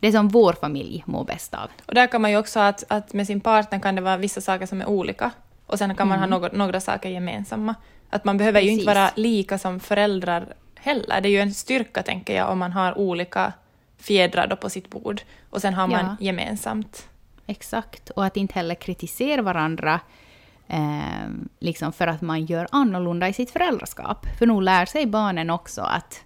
Det 0.00 0.12
som 0.12 0.28
vår 0.28 0.52
familj 0.52 1.04
mår 1.06 1.24
bäst 1.24 1.54
av. 1.54 1.70
Och 1.86 1.94
där 1.94 2.06
kan 2.06 2.22
man 2.22 2.30
ju 2.30 2.36
också 2.36 2.60
att, 2.60 2.84
att 2.88 3.12
med 3.12 3.26
sin 3.26 3.40
partner 3.40 3.78
kan 3.78 3.94
det 3.94 4.00
vara 4.00 4.16
vissa 4.16 4.40
saker 4.40 4.66
som 4.66 4.80
är 4.80 4.86
olika. 4.86 5.30
Och 5.66 5.78
sen 5.78 5.94
kan 5.94 6.08
man 6.08 6.18
mm. 6.18 6.32
ha 6.32 6.38
några, 6.38 6.56
några 6.56 6.80
saker 6.80 7.08
gemensamma. 7.08 7.74
Att 8.10 8.24
man 8.24 8.36
behöver 8.36 8.60
Precis. 8.60 8.70
ju 8.70 8.80
inte 8.80 8.94
vara 8.94 9.10
lika 9.14 9.58
som 9.58 9.80
föräldrar 9.80 10.54
heller. 10.74 11.20
Det 11.20 11.28
är 11.28 11.30
ju 11.30 11.40
en 11.40 11.54
styrka, 11.54 12.02
tänker 12.02 12.36
jag, 12.36 12.50
om 12.50 12.58
man 12.58 12.72
har 12.72 12.98
olika 12.98 13.52
fjädrar 13.98 14.46
då 14.46 14.56
på 14.56 14.70
sitt 14.70 14.90
bord 14.90 15.20
och 15.50 15.60
sen 15.60 15.74
har 15.74 15.86
man 15.86 16.04
ja. 16.04 16.16
gemensamt. 16.20 17.08
Exakt, 17.46 18.10
och 18.10 18.24
att 18.24 18.36
inte 18.36 18.54
heller 18.54 18.74
kritisera 18.74 19.42
varandra 19.42 20.00
eh, 20.68 21.28
liksom 21.58 21.92
för 21.92 22.06
att 22.06 22.20
man 22.20 22.44
gör 22.44 22.68
annorlunda 22.72 23.28
i 23.28 23.32
sitt 23.32 23.50
föräldraskap. 23.50 24.26
För 24.38 24.46
nog 24.46 24.62
lär 24.62 24.86
sig 24.86 25.06
barnen 25.06 25.50
också 25.50 25.82
att 25.82 26.24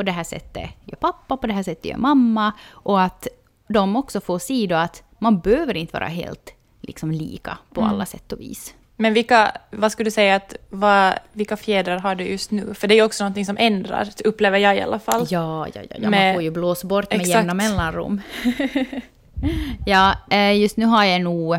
på 0.00 0.04
det 0.04 0.12
här 0.12 0.24
sättet 0.24 0.70
gör 0.84 0.96
pappa, 0.96 1.36
på 1.36 1.46
det 1.46 1.52
här 1.52 1.62
sättet 1.62 1.84
gör 1.84 1.96
mamma 1.96 2.52
och 2.70 3.02
att 3.02 3.28
de 3.68 3.96
också 3.96 4.20
får 4.20 4.38
se 4.38 4.66
då 4.66 4.76
att 4.76 5.02
man 5.18 5.40
behöver 5.40 5.76
inte 5.76 5.92
vara 5.92 6.06
helt 6.06 6.54
liksom 6.80 7.10
lika 7.10 7.58
på 7.74 7.80
mm. 7.80 7.92
alla 7.92 8.06
sätt 8.06 8.32
och 8.32 8.40
vis. 8.40 8.74
Men 8.96 9.14
vilka, 9.14 9.52
vad 9.70 9.92
skulle 9.92 10.06
du 10.06 10.10
säga 10.10 10.34
att, 10.36 10.54
vad, 10.68 11.14
vilka 11.32 11.56
fjädrar 11.56 11.98
har 11.98 12.14
du 12.14 12.24
just 12.24 12.50
nu? 12.50 12.74
För 12.74 12.88
det 12.88 12.94
är 12.94 12.96
ju 12.96 13.02
också 13.02 13.24
någonting 13.24 13.46
som 13.46 13.56
ändrar, 13.58 14.08
upplever 14.24 14.58
jag 14.58 14.76
i 14.76 14.80
alla 14.80 14.98
fall. 14.98 15.26
Ja, 15.30 15.66
ja, 15.74 15.80
ja, 15.90 15.96
ja. 15.98 16.10
Med, 16.10 16.26
man 16.26 16.34
får 16.34 16.42
ju 16.42 16.50
blåsa 16.50 16.86
bort 16.86 17.10
med 17.10 17.20
exakt. 17.20 17.34
jämna 17.34 17.54
mellanrum. 17.54 18.20
ja, 19.86 20.14
eh, 20.30 20.60
just 20.60 20.76
nu 20.76 20.84
har 20.86 21.04
jag 21.04 21.20
nog 21.20 21.54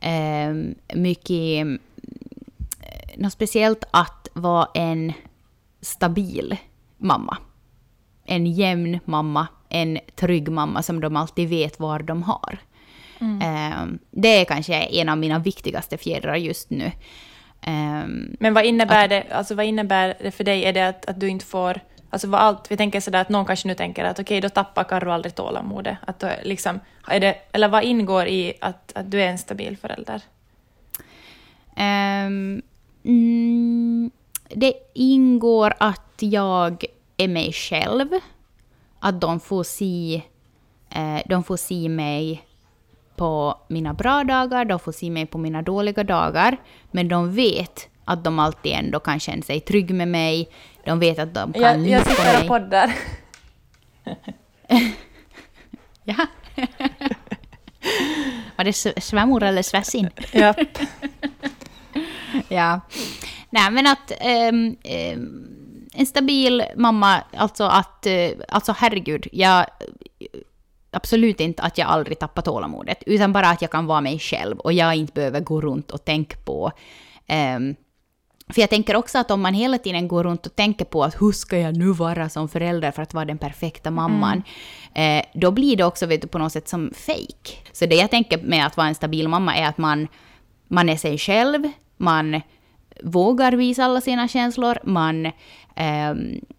eh, 0.00 0.54
mycket, 0.94 1.66
något 3.16 3.32
speciellt 3.32 3.84
att 3.90 4.28
vara 4.32 4.68
en 4.74 5.12
stabil 5.80 6.56
mamma. 6.98 7.38
En 8.24 8.46
jämn 8.46 9.00
mamma, 9.04 9.46
en 9.68 9.98
trygg 10.14 10.48
mamma 10.48 10.82
som 10.82 11.00
de 11.00 11.16
alltid 11.16 11.48
vet 11.48 11.80
var 11.80 11.98
de 11.98 12.22
har. 12.22 12.58
Mm. 13.20 13.40
Ehm, 13.42 13.98
det 14.10 14.28
är 14.28 14.44
kanske 14.44 14.74
en 14.74 15.08
av 15.08 15.18
mina 15.18 15.38
viktigaste 15.38 15.96
fjädrar 15.98 16.36
just 16.36 16.70
nu. 16.70 16.92
Ehm, 17.60 18.36
Men 18.40 18.54
vad 18.54 18.64
innebär, 18.64 19.04
att, 19.04 19.10
det, 19.10 19.24
alltså 19.30 19.54
vad 19.54 19.66
innebär 19.66 20.16
det 20.22 20.30
för 20.30 20.44
dig? 20.44 20.64
Är 20.64 20.72
det 20.72 20.88
att, 20.88 21.06
att 21.06 21.20
du 21.20 21.28
inte 21.28 21.44
får... 21.44 21.80
Alltså 22.10 22.28
vad 22.28 22.40
allt, 22.40 22.70
vi 22.70 22.76
tänker 22.76 23.00
sådär 23.00 23.20
att 23.20 23.28
någon 23.28 23.46
kanske 23.46 23.68
nu 23.68 23.74
tänker 23.74 24.04
att 24.04 24.18
okej, 24.18 24.38
okay, 24.38 24.40
då 24.40 24.48
tappar 24.48 24.84
Carro 24.84 25.10
aldrig 25.10 25.34
tålamodet. 25.34 25.96
Att 26.06 26.18
då, 26.20 26.28
liksom, 26.42 26.80
är 27.08 27.20
det, 27.20 27.36
eller 27.52 27.68
vad 27.68 27.84
ingår 27.84 28.26
i 28.26 28.54
att, 28.60 28.92
att 28.94 29.10
du 29.10 29.22
är 29.22 29.28
en 29.28 29.38
stabil 29.38 29.76
förälder? 29.76 30.22
Um, 31.76 32.62
mm, 33.04 34.10
det 34.48 34.74
ingår 34.94 35.74
att 35.78 36.16
jag 36.18 36.84
är 37.24 37.28
mig 37.28 37.52
själv. 37.52 38.08
Att 39.00 39.20
de 39.20 39.40
får 39.40 39.64
se, 39.64 40.22
eh, 40.90 41.18
de 41.26 41.44
får 41.44 41.56
se 41.56 41.88
mig 41.88 42.44
på 43.16 43.58
mina 43.68 43.94
bra 43.94 44.24
dagar, 44.24 44.64
de 44.64 44.78
får 44.78 44.92
se 44.92 45.10
mig 45.10 45.26
på 45.26 45.38
mina 45.38 45.62
dåliga 45.62 46.04
dagar, 46.04 46.56
men 46.90 47.08
de 47.08 47.34
vet 47.34 47.88
att 48.04 48.24
de 48.24 48.38
alltid 48.38 48.72
ändå 48.72 49.00
kan 49.00 49.20
känna 49.20 49.42
sig 49.42 49.60
trygg 49.60 49.94
med 49.94 50.08
mig, 50.08 50.48
de 50.84 50.98
vet 50.98 51.18
att 51.18 51.34
de 51.34 51.52
kan 51.52 51.62
jag, 51.62 51.78
lita 51.78 51.90
Jag 51.90 52.06
sitter 52.06 52.40
och 52.42 52.48
poddar. 52.48 52.94
ja. 56.04 56.26
Var 58.56 58.64
det 58.64 58.72
svärmor 59.02 59.42
eller 59.42 59.62
svärsin? 59.62 60.10
Japp. 60.32 60.56
ja. 62.48 62.80
Nej, 63.50 63.70
men 63.70 63.86
att 63.86 64.12
um, 64.50 64.76
um, 65.14 65.41
en 66.02 66.06
stabil 66.06 66.64
mamma, 66.76 67.22
alltså 67.36 67.64
att, 67.64 68.06
uh, 68.06 68.42
alltså 68.48 68.74
herregud, 68.78 69.26
jag 69.32 69.66
absolut 70.90 71.40
inte 71.40 71.62
att 71.62 71.78
jag 71.78 71.88
aldrig 71.88 72.18
tappar 72.18 72.42
tålamodet, 72.42 73.02
utan 73.06 73.32
bara 73.32 73.48
att 73.48 73.62
jag 73.62 73.70
kan 73.70 73.86
vara 73.86 74.00
mig 74.00 74.18
själv 74.18 74.58
och 74.58 74.72
jag 74.72 74.94
inte 74.94 75.12
behöver 75.12 75.40
gå 75.40 75.60
runt 75.60 75.90
och 75.90 76.04
tänka 76.04 76.36
på 76.36 76.72
um, 77.56 77.76
för 78.52 78.60
jag 78.60 78.70
tänker 78.70 78.96
också 78.96 79.18
att 79.18 79.30
om 79.30 79.40
man 79.40 79.54
hela 79.54 79.78
tiden 79.78 80.08
går 80.08 80.24
runt 80.24 80.46
och 80.46 80.56
tänker 80.56 80.84
på 80.84 81.04
att 81.04 81.22
hur 81.22 81.32
ska 81.32 81.58
jag 81.58 81.76
nu 81.76 81.92
vara 81.92 82.28
som 82.28 82.48
förälder 82.48 82.90
för 82.90 83.02
att 83.02 83.14
vara 83.14 83.24
den 83.24 83.38
perfekta 83.38 83.90
mamman, 83.90 84.42
mm. 84.94 85.18
eh, 85.18 85.40
då 85.40 85.50
blir 85.50 85.76
det 85.76 85.84
också 85.84 86.06
vet 86.06 86.22
du, 86.22 86.28
på 86.28 86.38
något 86.38 86.52
sätt 86.52 86.68
som 86.68 86.90
fake. 86.94 87.52
Så 87.72 87.86
det 87.86 87.96
jag 87.96 88.10
tänker 88.10 88.42
med 88.42 88.66
att 88.66 88.76
vara 88.76 88.88
en 88.88 88.94
stabil 88.94 89.28
mamma 89.28 89.56
är 89.56 89.66
att 89.66 89.78
man, 89.78 90.08
man 90.68 90.88
är 90.88 90.96
sig 90.96 91.18
själv, 91.18 91.68
man 91.96 92.40
vågar 93.02 93.52
visa 93.52 93.84
alla 93.84 94.00
sina 94.00 94.28
känslor, 94.28 94.78
man 94.84 95.30
eh, 95.76 96.14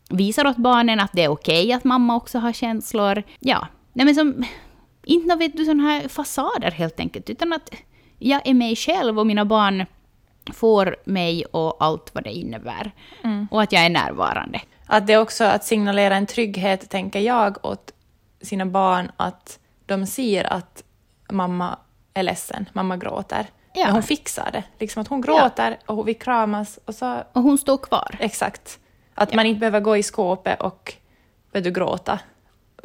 visar 0.09 0.47
åt 0.47 0.57
barnen 0.57 0.99
att 0.99 1.11
det 1.13 1.23
är 1.23 1.29
okej 1.29 1.63
okay 1.63 1.73
att 1.73 1.83
mamma 1.83 2.15
också 2.15 2.39
har 2.39 2.51
känslor. 2.51 3.23
Ja, 3.39 3.67
Nej 3.93 4.05
men 4.05 4.15
som, 4.15 4.45
inte 5.03 5.35
vet 5.35 5.57
du 5.57 5.65
sådana 5.65 5.83
här 5.83 6.07
fasader 6.07 6.71
helt 6.71 6.99
enkelt, 6.99 7.29
utan 7.29 7.53
att 7.53 7.69
jag 8.19 8.47
är 8.47 8.53
mig 8.53 8.75
själv 8.75 9.19
och 9.19 9.27
mina 9.27 9.45
barn 9.45 9.85
får 10.53 10.95
mig 11.05 11.45
och 11.45 11.83
allt 11.83 12.11
vad 12.13 12.23
det 12.23 12.31
innebär. 12.31 12.91
Mm. 13.23 13.47
Och 13.51 13.61
att 13.61 13.71
jag 13.71 13.85
är 13.85 13.89
närvarande. 13.89 14.61
Att 14.85 15.07
det 15.07 15.13
är 15.13 15.21
också 15.21 15.43
att 15.43 15.63
signalera 15.63 16.15
en 16.15 16.25
trygghet, 16.25 16.89
tänker 16.89 17.19
jag, 17.19 17.65
åt 17.65 17.93
sina 18.41 18.65
barn 18.65 19.11
att 19.17 19.59
de 19.85 20.05
ser 20.05 20.53
att 20.53 20.83
mamma 21.31 21.79
är 22.13 22.23
ledsen, 22.23 22.69
mamma 22.73 22.97
gråter. 22.97 23.47
Ja. 23.73 23.85
Men 23.85 23.93
hon 23.93 24.03
fixar 24.03 24.49
det. 24.51 24.63
Liksom 24.79 25.01
att 25.01 25.07
hon 25.07 25.21
gråter 25.21 25.77
och 25.85 26.07
vi 26.07 26.13
kramas 26.13 26.79
och 26.85 26.95
så... 26.95 27.23
Och 27.33 27.41
hon 27.41 27.57
står 27.57 27.77
kvar. 27.77 28.15
Exakt. 28.19 28.79
Att 29.13 29.33
man 29.33 29.45
inte 29.45 29.59
behöver 29.59 29.79
gå 29.79 29.97
i 29.97 30.03
skåpet 30.03 30.61
och 30.61 30.93
vet 31.51 31.63
du, 31.63 31.71
gråta. 31.71 32.19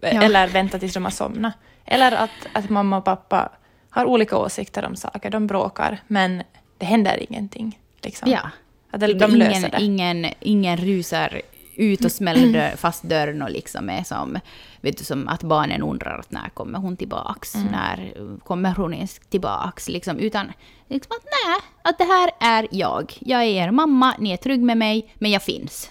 Ja. 0.02 0.08
Eller 0.08 0.48
vänta 0.48 0.78
tills 0.78 0.94
de 0.94 1.04
har 1.04 1.10
somnat. 1.10 1.54
Eller 1.84 2.12
att, 2.12 2.30
att 2.52 2.68
mamma 2.70 2.96
och 2.98 3.04
pappa 3.04 3.48
har 3.90 4.04
olika 4.04 4.36
åsikter 4.36 4.84
om 4.84 4.96
saker. 4.96 5.30
De 5.30 5.46
bråkar, 5.46 6.00
men 6.06 6.42
det 6.78 6.86
händer 6.86 7.26
ingenting. 7.30 7.78
Liksom. 8.02 8.30
Ja. 8.30 8.50
Att 8.90 9.00
de, 9.00 9.06
de 9.06 9.24
ingen, 9.24 9.38
löser 9.38 9.70
det. 9.70 9.82
Ingen, 9.82 10.26
ingen 10.40 10.76
rusar 10.76 11.40
ut 11.76 12.04
och 12.04 12.12
smäller 12.12 12.52
dörr, 12.52 12.76
fast 12.76 13.02
dörren 13.02 13.42
och 13.42 13.50
liksom 13.50 13.90
är 13.90 14.02
som, 14.02 14.38
vet 14.80 14.98
du, 14.98 15.04
som 15.04 15.28
att 15.28 15.42
barnen 15.42 15.82
undrar 15.82 16.18
att 16.18 16.30
när 16.30 16.48
kommer 16.48 16.78
hon 16.78 16.96
tillbaks, 16.96 17.54
Mm. 17.54 17.66
när 17.72 18.12
kommer 18.44 18.74
hon 18.74 18.94
ens 18.94 19.18
tillbaks, 19.18 19.88
liksom, 19.88 20.18
utan 20.18 20.52
liksom 20.88 21.12
att 21.16 21.24
nej, 21.24 21.60
att 21.82 21.98
det 21.98 22.04
här 22.04 22.30
är 22.40 22.68
jag. 22.70 23.14
Jag 23.20 23.42
är 23.42 23.46
er 23.46 23.70
mamma, 23.70 24.14
ni 24.18 24.30
är 24.30 24.36
trygg 24.36 24.60
med 24.62 24.76
mig, 24.76 25.14
men 25.14 25.30
jag 25.30 25.42
finns. 25.42 25.90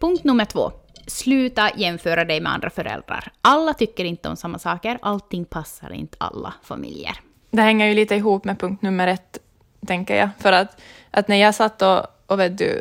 Punkt 0.00 0.24
nummer 0.24 0.44
två. 0.44 0.72
Sluta 1.06 1.70
jämföra 1.76 2.24
dig 2.24 2.40
med 2.40 2.52
andra 2.52 2.70
föräldrar. 2.70 3.32
Alla 3.40 3.74
tycker 3.74 4.04
inte 4.04 4.28
om 4.28 4.36
samma 4.36 4.58
saker, 4.58 4.98
allting 5.02 5.44
passar 5.44 5.92
inte 5.92 6.16
alla 6.20 6.54
familjer. 6.62 7.16
Det 7.50 7.62
hänger 7.62 7.86
ju 7.86 7.94
lite 7.94 8.14
ihop 8.14 8.44
med 8.44 8.60
punkt 8.60 8.82
nummer 8.82 9.06
ett, 9.08 9.38
tänker 9.86 10.16
jag. 10.16 10.28
För 10.38 10.52
att, 10.52 10.80
att 11.10 11.28
när 11.28 11.36
jag 11.36 11.54
satt 11.54 11.82
och, 11.82 12.06
och 12.26 12.40
vet 12.40 12.58
du, 12.58 12.80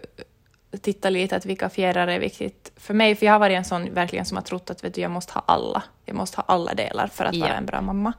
tittade 0.82 1.14
lite 1.14 1.36
att 1.36 1.46
vilka 1.46 1.70
fjädrar 1.70 2.08
är 2.08 2.20
viktigt 2.20 2.72
för 2.76 2.94
mig, 2.94 3.16
för 3.16 3.26
jag 3.26 3.34
har 3.34 3.40
varit 3.40 3.58
en 3.58 3.66
sån 3.66 3.94
verkligen 3.94 4.26
som 4.26 4.38
har 4.38 4.42
trott 4.44 4.70
att 4.70 4.84
vet 4.84 4.94
du, 4.94 5.02
jag 5.02 5.12
måste 5.12 5.34
ha 5.34 5.44
alla. 5.46 5.84
Jag 6.06 6.16
måste 6.16 6.38
ha 6.38 6.44
alla 6.48 6.74
delar 6.74 7.08
för 7.08 7.26
att 7.26 7.36
Ja. 7.36 7.46
vara 7.46 7.56
en 7.58 7.66
bra 7.66 7.82
mamma. 7.82 8.14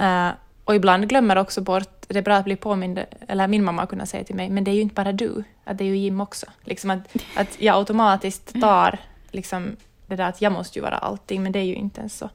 Eh, 0.00 0.28
och 0.64 0.74
ibland 0.74 1.08
glömmer 1.08 1.38
också 1.38 1.60
bort, 1.60 1.93
det 2.08 2.18
är 2.18 2.22
bra 2.22 2.36
att 2.36 2.44
bli 2.44 2.56
påmind, 2.56 3.04
eller 3.28 3.48
min 3.48 3.64
mamma 3.64 3.82
har 3.82 3.86
kunnat 3.86 4.08
säga 4.08 4.24
till 4.24 4.34
mig, 4.34 4.50
men 4.50 4.64
det 4.64 4.70
är 4.70 4.74
ju 4.74 4.80
inte 4.80 4.94
bara 4.94 5.12
du, 5.12 5.44
att 5.64 5.78
det 5.78 5.84
är 5.84 5.88
ju 5.88 5.96
Jim 5.96 6.20
också. 6.20 6.46
Liksom 6.64 6.90
att, 6.90 7.16
att 7.36 7.60
jag 7.60 7.76
automatiskt 7.76 8.60
tar 8.60 8.98
liksom, 9.30 9.76
det 10.06 10.16
där 10.16 10.28
att 10.28 10.42
jag 10.42 10.52
måste 10.52 10.78
ju 10.78 10.82
vara 10.82 10.98
allting, 10.98 11.42
men 11.42 11.52
det 11.52 11.58
är 11.58 11.64
ju 11.64 11.74
inte 11.74 12.00
ens 12.00 12.18
så. 12.18 12.30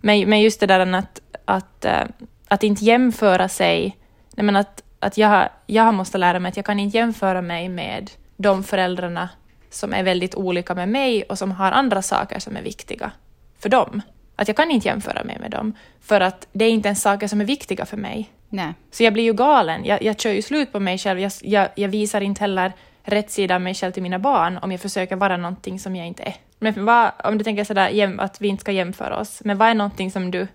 Men, 0.00 0.28
men 0.30 0.40
just 0.40 0.60
det 0.60 0.66
där 0.66 0.94
att, 0.94 1.20
att, 1.44 1.84
eh, 1.84 2.04
att 2.48 2.62
inte 2.62 2.84
jämföra 2.84 3.48
sig, 3.48 3.96
nej 4.36 4.44
men 4.44 4.56
att, 4.56 4.82
att 4.98 5.18
jag, 5.18 5.28
har- 5.28 5.48
jag 5.66 5.94
måste 5.94 6.18
lära 6.18 6.38
mig 6.40 6.48
att 6.48 6.56
jag 6.56 6.66
kan 6.66 6.80
inte 6.80 6.96
jämföra 6.96 7.42
mig 7.42 7.68
med 7.68 8.10
de 8.36 8.64
föräldrarna 8.64 9.28
som 9.70 9.92
är 9.92 10.02
väldigt 10.02 10.34
olika 10.34 10.74
med 10.74 10.88
mig 10.88 11.22
och 11.22 11.38
som 11.38 11.50
har 11.50 11.72
andra 11.72 12.02
saker 12.02 12.38
som 12.38 12.56
är 12.56 12.62
viktiga 12.62 13.10
för 13.58 13.68
dem. 13.68 14.00
Att 14.36 14.48
jag 14.48 14.56
kan 14.56 14.70
inte 14.70 14.88
jämföra 14.88 15.24
mig 15.24 15.38
med 15.40 15.50
dem, 15.50 15.72
för 16.00 16.20
att 16.20 16.48
det 16.52 16.64
är 16.64 16.70
inte 16.70 16.88
ens 16.88 17.02
saker 17.02 17.28
som 17.28 17.40
är 17.40 17.44
viktiga 17.44 17.86
för 17.86 17.96
mig. 17.96 18.30
Nej. 18.52 18.74
Så 18.90 19.02
jag 19.02 19.12
blir 19.12 19.24
ju 19.24 19.32
galen. 19.32 19.84
Jag, 19.84 20.02
jag 20.02 20.20
kör 20.20 20.32
ju 20.32 20.42
slut 20.42 20.72
på 20.72 20.80
mig 20.80 20.98
själv. 20.98 21.20
Jag, 21.20 21.32
jag, 21.40 21.68
jag 21.74 21.88
visar 21.88 22.20
inte 22.20 22.40
heller 22.40 22.72
rätt 23.02 23.30
sida 23.30 23.54
av 23.54 23.60
mig 23.60 23.74
själv 23.74 23.92
till 23.92 24.02
mina 24.02 24.18
barn 24.18 24.58
om 24.62 24.72
jag 24.72 24.80
försöker 24.80 25.16
vara 25.16 25.36
någonting 25.36 25.78
som 25.78 25.96
jag 25.96 26.06
inte 26.06 26.22
är. 26.22 26.34
Men 26.58 26.84
vad, 26.84 27.12
om 27.24 27.38
du 27.38 27.44
tänker 27.44 27.64
sådär 27.64 28.18
att 28.18 28.40
vi 28.40 28.48
inte 28.48 28.60
ska 28.60 28.72
jämföra 28.72 29.16
oss, 29.20 29.42
men 29.44 29.58
vad 29.58 29.68
är 29.68 29.74
någonting 29.74 30.10
som 30.10 30.30
du 30.30 30.48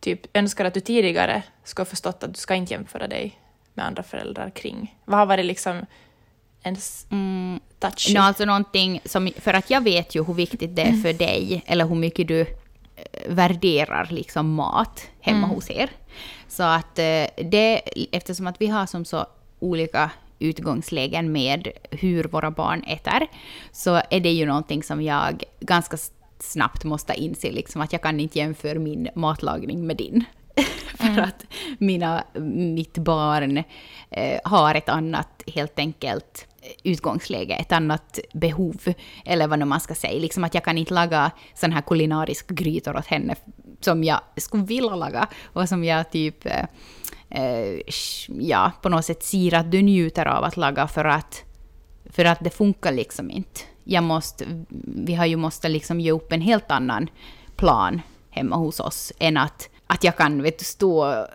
typ 0.00 0.36
önskar 0.36 0.64
att 0.64 0.74
du 0.74 0.80
tidigare 0.80 1.42
skulle 1.64 1.84
ha 1.84 1.90
förstått 1.90 2.22
att 2.22 2.34
du 2.34 2.38
ska 2.38 2.54
inte 2.54 2.72
jämföra 2.72 3.08
dig 3.08 3.38
med 3.74 3.86
andra 3.86 4.02
föräldrar 4.02 4.50
kring? 4.50 4.94
Vad 5.04 5.18
har 5.18 5.26
varit 5.26 5.46
liksom 5.46 5.86
ens 6.62 7.06
Mm, 7.10 7.60
touchy? 7.78 8.14
Nå, 8.14 8.20
alltså 8.20 8.44
någonting 8.44 9.00
som, 9.04 9.30
för 9.38 9.54
att 9.54 9.70
jag 9.70 9.80
vet 9.80 10.14
ju 10.14 10.24
hur 10.24 10.34
viktigt 10.34 10.76
det 10.76 10.82
är 10.82 10.92
för 10.92 11.12
dig, 11.12 11.62
eller 11.66 11.86
hur 11.86 11.96
mycket 11.96 12.28
du 12.28 12.46
värderar 13.28 14.08
liksom 14.10 14.54
mat 14.54 15.08
hemma 15.20 15.46
hos 15.46 15.70
er. 15.70 15.90
Så 16.48 16.62
att 16.62 16.98
eh, 16.98 17.44
det, 17.50 17.82
eftersom 18.12 18.46
att 18.46 18.60
vi 18.60 18.66
har 18.66 18.86
som 18.86 19.04
så 19.04 19.26
olika 19.58 20.10
utgångslägen 20.38 21.32
med 21.32 21.68
hur 21.90 22.24
våra 22.24 22.50
barn 22.50 22.84
äter, 22.86 23.26
så 23.72 24.02
är 24.10 24.20
det 24.20 24.32
ju 24.32 24.46
någonting 24.46 24.82
som 24.82 25.02
jag 25.02 25.44
ganska 25.60 25.96
snabbt 26.38 26.84
måste 26.84 27.14
inse, 27.14 27.52
liksom 27.52 27.80
att 27.80 27.92
jag 27.92 28.02
kan 28.02 28.20
inte 28.20 28.38
jämföra 28.38 28.78
min 28.78 29.08
matlagning 29.14 29.86
med 29.86 29.96
din. 29.96 30.24
För 30.94 31.20
att 31.20 31.44
mina, 31.78 32.24
mitt 32.74 32.98
barn 32.98 33.62
eh, 34.10 34.40
har 34.44 34.74
ett 34.74 34.88
annat, 34.88 35.42
helt 35.46 35.78
enkelt, 35.78 36.46
utgångsläge, 36.82 37.54
ett 37.54 37.72
annat 37.72 38.18
behov, 38.32 38.94
eller 39.24 39.46
vad 39.46 39.58
nu 39.58 39.64
man 39.64 39.80
ska 39.80 39.94
säga. 39.94 40.20
Liksom 40.20 40.44
att 40.44 40.54
jag 40.54 40.64
kan 40.64 40.78
inte 40.78 40.94
laga 40.94 41.30
sån 41.54 41.72
här 41.72 41.80
kulinariska 41.80 42.54
grytor 42.54 42.96
åt 42.96 43.06
henne 43.06 43.34
som 43.80 44.04
jag 44.04 44.20
skulle 44.36 44.64
vilja 44.64 44.96
laga 44.96 45.28
och 45.44 45.68
som 45.68 45.84
jag 45.84 46.10
typ, 46.10 46.46
eh, 46.46 46.64
eh, 47.30 47.80
ja, 48.40 48.72
på 48.82 48.88
något 48.88 49.04
sätt 49.04 49.22
ser 49.22 49.54
att 49.54 49.70
du 49.70 49.82
njuter 49.82 50.26
av 50.26 50.44
att 50.44 50.56
laga 50.56 50.88
för 50.88 51.04
att, 51.04 51.42
för 52.10 52.24
att 52.24 52.38
det 52.40 52.50
funkar 52.50 52.92
liksom 52.92 53.30
inte. 53.30 53.60
Jag 53.84 54.04
måste, 54.04 54.64
vi 54.84 55.14
har 55.14 55.26
ju 55.26 55.36
måste 55.36 55.68
liksom 55.68 56.00
ge 56.00 56.12
upp 56.12 56.32
en 56.32 56.40
helt 56.40 56.70
annan 56.70 57.08
plan 57.56 58.00
hemma 58.30 58.56
hos 58.56 58.80
oss 58.80 59.12
än 59.18 59.36
att, 59.36 59.68
att 59.86 60.04
jag 60.04 60.16
kan 60.16 60.42
vet 60.42 60.58
du, 60.58 60.64
stå... 60.64 61.26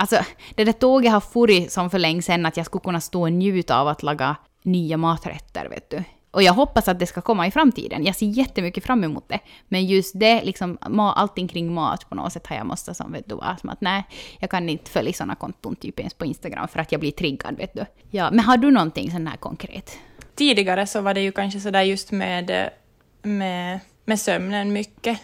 Alltså, 0.00 0.16
det 0.54 0.64
där 0.64 0.72
tåget 0.72 1.12
har 1.12 1.20
furit 1.20 1.72
som 1.72 1.90
för 1.90 1.98
länge 1.98 2.22
sedan 2.22 2.46
att 2.46 2.56
jag 2.56 2.66
skulle 2.66 2.82
kunna 2.82 3.00
stå 3.00 3.22
och 3.22 3.32
njuta 3.32 3.80
av 3.80 3.88
att 3.88 4.02
laga 4.02 4.36
nya 4.62 4.96
maträtter, 4.96 5.68
vet 5.68 5.90
du. 5.90 6.04
Och 6.30 6.42
jag 6.42 6.52
hoppas 6.52 6.88
att 6.88 6.98
det 6.98 7.06
ska 7.06 7.20
komma 7.20 7.46
i 7.46 7.50
framtiden. 7.50 8.04
Jag 8.04 8.16
ser 8.16 8.26
jättemycket 8.26 8.84
fram 8.84 9.04
emot 9.04 9.28
det. 9.28 9.38
Men 9.68 9.86
just 9.86 10.18
det, 10.20 10.44
liksom, 10.44 10.78
allting 11.16 11.48
kring 11.48 11.74
mat 11.74 12.08
på 12.08 12.14
något 12.14 12.32
sätt 12.32 12.46
har 12.46 12.56
jag 12.56 12.66
måste 12.66 12.94
som 12.94 13.12
vet 13.12 13.28
du, 13.28 13.34
vara 13.34 13.56
som 13.56 13.68
att 13.68 13.80
nej, 13.80 14.04
jag 14.38 14.50
kan 14.50 14.68
inte 14.68 14.90
följa 14.90 15.12
sådana 15.12 15.34
konton 15.34 15.76
typ 15.76 16.00
ens 16.00 16.14
på 16.14 16.24
Instagram 16.24 16.68
för 16.68 16.80
att 16.80 16.92
jag 16.92 17.00
blir 17.00 17.12
triggad, 17.12 17.56
vet 17.56 17.74
du. 17.74 17.84
Ja, 18.10 18.30
men 18.30 18.40
har 18.40 18.56
du 18.56 18.70
någonting 18.70 19.10
sån 19.10 19.26
här 19.26 19.36
konkret? 19.36 19.98
Tidigare 20.34 20.86
så 20.86 21.00
var 21.00 21.14
det 21.14 21.20
ju 21.20 21.32
kanske 21.32 21.60
sådär 21.60 21.82
just 21.82 22.12
med, 22.12 22.50
eh, 22.50 22.66
med, 23.22 23.80
med 24.04 24.20
sömnen 24.20 24.72
mycket. 24.72 25.18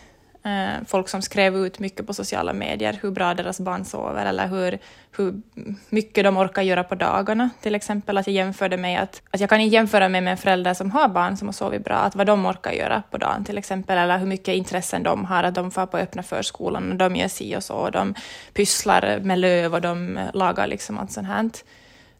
Eh, 0.46 0.84
folk 0.86 1.08
som 1.08 1.22
skrev 1.22 1.56
ut 1.56 1.78
mycket 1.78 2.06
på 2.06 2.14
sociala 2.14 2.52
medier 2.52 2.98
hur 3.02 3.10
bra 3.10 3.34
deras 3.34 3.60
barn 3.60 3.84
sover 3.84 4.26
eller 4.26 4.48
hur, 4.48 4.78
hur 5.16 5.42
mycket 5.88 6.24
de 6.24 6.36
orkar 6.36 6.62
göra 6.62 6.84
på 6.84 6.94
dagarna. 6.94 7.50
Till 7.60 7.74
exempel 7.74 8.18
att 8.18 8.26
jag 8.26 8.34
jämförde 8.34 8.76
mig 8.76 8.96
att, 8.96 9.22
att 9.30 9.40
jag 9.40 9.50
kan 9.50 9.60
inte 9.60 9.74
jämföra 9.74 10.08
mig 10.08 10.20
med 10.20 10.30
en 10.30 10.36
förälder 10.36 10.74
som 10.74 10.90
har 10.90 11.08
barn 11.08 11.36
som 11.36 11.48
har 11.48 11.52
sovit 11.52 11.84
bra, 11.84 11.96
att 11.96 12.16
vad 12.16 12.26
de 12.26 12.46
orkar 12.46 12.72
göra 12.72 13.02
på 13.10 13.18
dagen 13.18 13.44
till 13.44 13.58
exempel, 13.58 13.98
eller 13.98 14.18
hur 14.18 14.26
mycket 14.26 14.54
intressen 14.54 15.02
de 15.02 15.24
har, 15.24 15.42
att 15.42 15.54
de 15.54 15.70
får 15.70 15.86
på 15.86 15.98
öppna 15.98 16.22
förskolan 16.22 16.92
och 16.92 16.96
de 16.96 17.16
gör 17.16 17.28
si 17.28 17.56
och 17.56 17.62
så, 17.62 17.74
och 17.74 17.92
de 17.92 18.14
pysslar 18.52 19.20
med 19.22 19.38
löv 19.38 19.74
och 19.74 19.80
de 19.80 20.18
lagar 20.34 20.66
liksom 20.66 20.98
allt 20.98 21.12
sånt 21.12 21.26
här. 21.26 21.50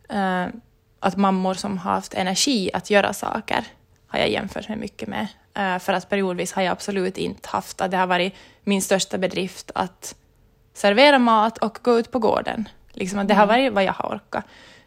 Eh, 0.08 0.50
att 1.00 1.16
mammor 1.16 1.54
som 1.54 1.78
har 1.78 1.92
haft 1.92 2.14
energi 2.14 2.70
att 2.72 2.90
göra 2.90 3.12
saker 3.12 3.64
har 4.06 4.18
jag 4.18 4.30
jämfört 4.30 4.68
mig 4.68 4.78
mycket 4.78 5.08
med. 5.08 5.26
Eh, 5.56 5.78
för 5.78 5.92
att 5.92 6.08
periodvis 6.08 6.52
har 6.52 6.62
jag 6.62 6.72
absolut 6.72 7.18
inte 7.18 7.48
haft 7.48 7.80
att 7.80 7.90
det 7.90 7.96
har 7.96 8.06
varit 8.06 8.34
min 8.64 8.82
största 8.82 9.18
bedrift 9.18 9.70
att 9.74 10.14
servera 10.74 11.18
mat 11.18 11.58
och 11.58 11.78
gå 11.82 11.98
ut 11.98 12.10
på 12.10 12.18
gården. 12.18 12.68
Liksom 12.92 13.18
att 13.18 13.28
det 13.28 13.34
har 13.34 13.46
varit 13.46 13.72
vad 13.72 13.84
jag 13.84 13.92
har 13.92 14.16
orkat. 14.16 14.44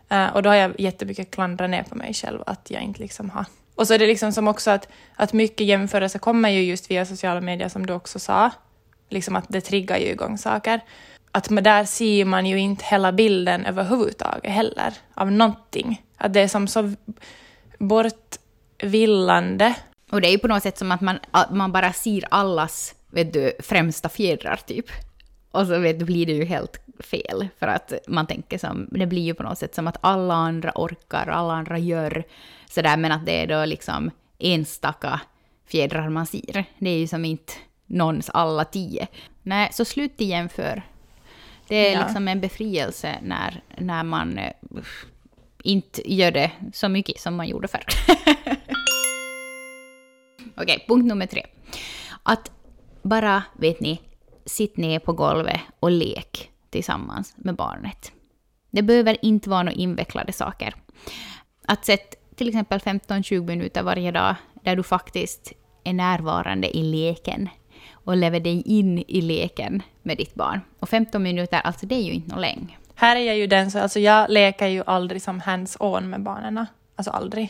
Eh, 0.09 0.27
och 0.27 0.43
då 0.43 0.49
har 0.49 0.55
jag 0.55 0.79
jättemycket 0.79 1.31
klandrat 1.31 1.69
ner 1.69 1.83
på 1.83 1.95
mig 1.95 2.13
själv 2.13 2.43
att 2.45 2.71
jag 2.71 2.81
inte 2.81 2.99
liksom 2.99 3.29
har... 3.29 3.45
Och 3.75 3.87
så 3.87 3.93
är 3.93 3.99
det 3.99 4.07
liksom 4.07 4.31
som 4.31 4.47
också 4.47 4.71
att, 4.71 4.87
att 5.15 5.33
mycket 5.33 5.67
jämförelse 5.67 6.19
kommer 6.19 6.49
ju 6.49 6.61
just 6.61 6.91
via 6.91 7.05
sociala 7.05 7.41
medier 7.41 7.69
som 7.69 7.85
du 7.85 7.93
också 7.93 8.19
sa. 8.19 8.51
Liksom 9.09 9.35
att 9.35 9.45
det 9.47 9.61
triggar 9.61 9.97
ju 9.97 10.05
igång 10.05 10.37
saker. 10.37 10.81
Att 11.31 11.47
där 11.49 11.85
ser 11.85 12.25
man 12.25 12.45
ju 12.45 12.59
inte 12.59 12.85
hela 12.85 13.11
bilden 13.11 13.65
överhuvudtaget 13.65 14.51
heller 14.51 14.93
av 15.13 15.31
någonting. 15.31 16.01
Att 16.17 16.33
det 16.33 16.41
är 16.41 16.47
som 16.47 16.67
så 16.67 16.93
bortvillande. 17.77 19.75
Och 20.11 20.21
det 20.21 20.27
är 20.27 20.31
ju 20.31 20.37
på 20.39 20.47
något 20.47 20.63
sätt 20.63 20.77
som 20.77 20.91
att 20.91 21.01
man, 21.01 21.19
man 21.51 21.71
bara 21.71 21.93
ser 21.93 22.23
allas 22.31 22.95
vet 23.11 23.33
du, 23.33 23.51
främsta 23.59 24.09
fjädrar 24.09 24.55
typ. 24.67 24.85
Och 25.51 25.67
så 25.67 25.79
vet 25.79 25.99
du, 25.99 26.05
blir 26.05 26.25
det 26.25 26.31
ju 26.31 26.45
helt 26.45 26.79
fel. 26.99 27.47
För 27.59 27.67
att 27.67 27.93
man 28.07 28.27
tänker 28.27 28.57
som, 28.57 28.87
det 28.91 29.05
blir 29.07 29.21
ju 29.21 29.33
på 29.33 29.43
något 29.43 29.57
sätt 29.57 29.75
som 29.75 29.87
att 29.87 29.97
alla 30.01 30.33
andra 30.33 30.71
orkar, 30.75 31.27
alla 31.27 31.53
andra 31.53 31.77
gör 31.77 32.23
sådär, 32.69 32.97
men 32.97 33.11
att 33.11 33.25
det 33.25 33.43
är 33.43 33.47
då 33.47 33.65
liksom 33.65 34.11
enstaka 34.39 35.21
fjädrar 35.67 36.09
man 36.09 36.25
ser. 36.25 36.65
Det 36.79 36.89
är 36.89 36.97
ju 36.97 37.07
som 37.07 37.25
inte 37.25 37.53
någons 37.85 38.29
alla 38.33 38.65
tio. 38.65 39.07
Nej, 39.43 39.69
så 39.73 39.85
slut 39.85 40.13
jämför. 40.21 40.81
Det 41.67 41.75
är 41.75 41.93
Ja. 41.93 42.03
liksom 42.03 42.27
en 42.27 42.41
befrielse 42.41 43.15
när, 43.23 43.61
när 43.77 44.03
man 44.03 44.37
eh, 44.37 44.51
inte 45.63 46.13
gör 46.13 46.31
det 46.31 46.51
så 46.73 46.89
mycket 46.89 47.19
som 47.21 47.35
man 47.35 47.47
gjorde 47.47 47.67
förr. 47.67 47.83
Okej, 50.57 50.85
punkt 50.87 51.05
nummer 51.05 51.25
tre. 51.25 51.45
Att 52.23 52.51
bara, 53.01 53.43
vet 53.53 53.79
ni, 53.79 54.01
sitt 54.45 54.77
ner 54.77 54.99
på 54.99 55.13
golvet 55.13 55.61
och 55.79 55.91
lek 55.91 56.51
tillsammans 56.69 57.33
med 57.37 57.55
barnet. 57.55 58.11
Det 58.71 58.81
behöver 58.81 59.17
inte 59.21 59.49
vara 59.49 59.63
några 59.63 59.75
invecklade 59.75 60.33
saker. 60.33 60.75
Att 61.65 61.85
sätta 61.85 62.17
till 62.35 62.47
exempel 62.47 62.79
15-20 62.79 63.45
minuter 63.47 63.83
varje 63.83 64.11
dag 64.11 64.35
där 64.63 64.75
du 64.75 64.83
faktiskt 64.83 65.53
är 65.83 65.93
närvarande 65.93 66.77
i 66.77 66.83
leken. 66.83 67.49
Och 67.91 68.09
och 68.09 68.17
lever 68.17 68.39
dig 68.39 68.61
in 68.61 69.03
i 69.07 69.21
leken 69.21 69.81
med 70.03 70.17
ditt 70.17 70.35
barn. 70.35 70.61
Och 70.79 70.89
15 70.89 71.23
minuter, 71.23 71.59
alltså 71.59 71.85
det 71.85 71.95
är 71.95 72.01
ju 72.01 72.11
inte 72.11 72.29
något 72.29 72.41
länge. 72.41 72.77
Här 72.95 73.15
är 73.15 73.19
jag 73.19 73.37
ju 73.37 73.47
den, 73.47 73.71
så 73.71 73.79
alltså 73.79 73.99
jag 73.99 74.29
leker 74.29 74.67
ju 74.67 74.83
aldrig 74.85 75.21
som 75.21 75.39
hands-on 75.39 76.09
med 76.09 76.23
barnen. 76.23 76.65
Alltså 76.95 77.11
aldrig. 77.11 77.49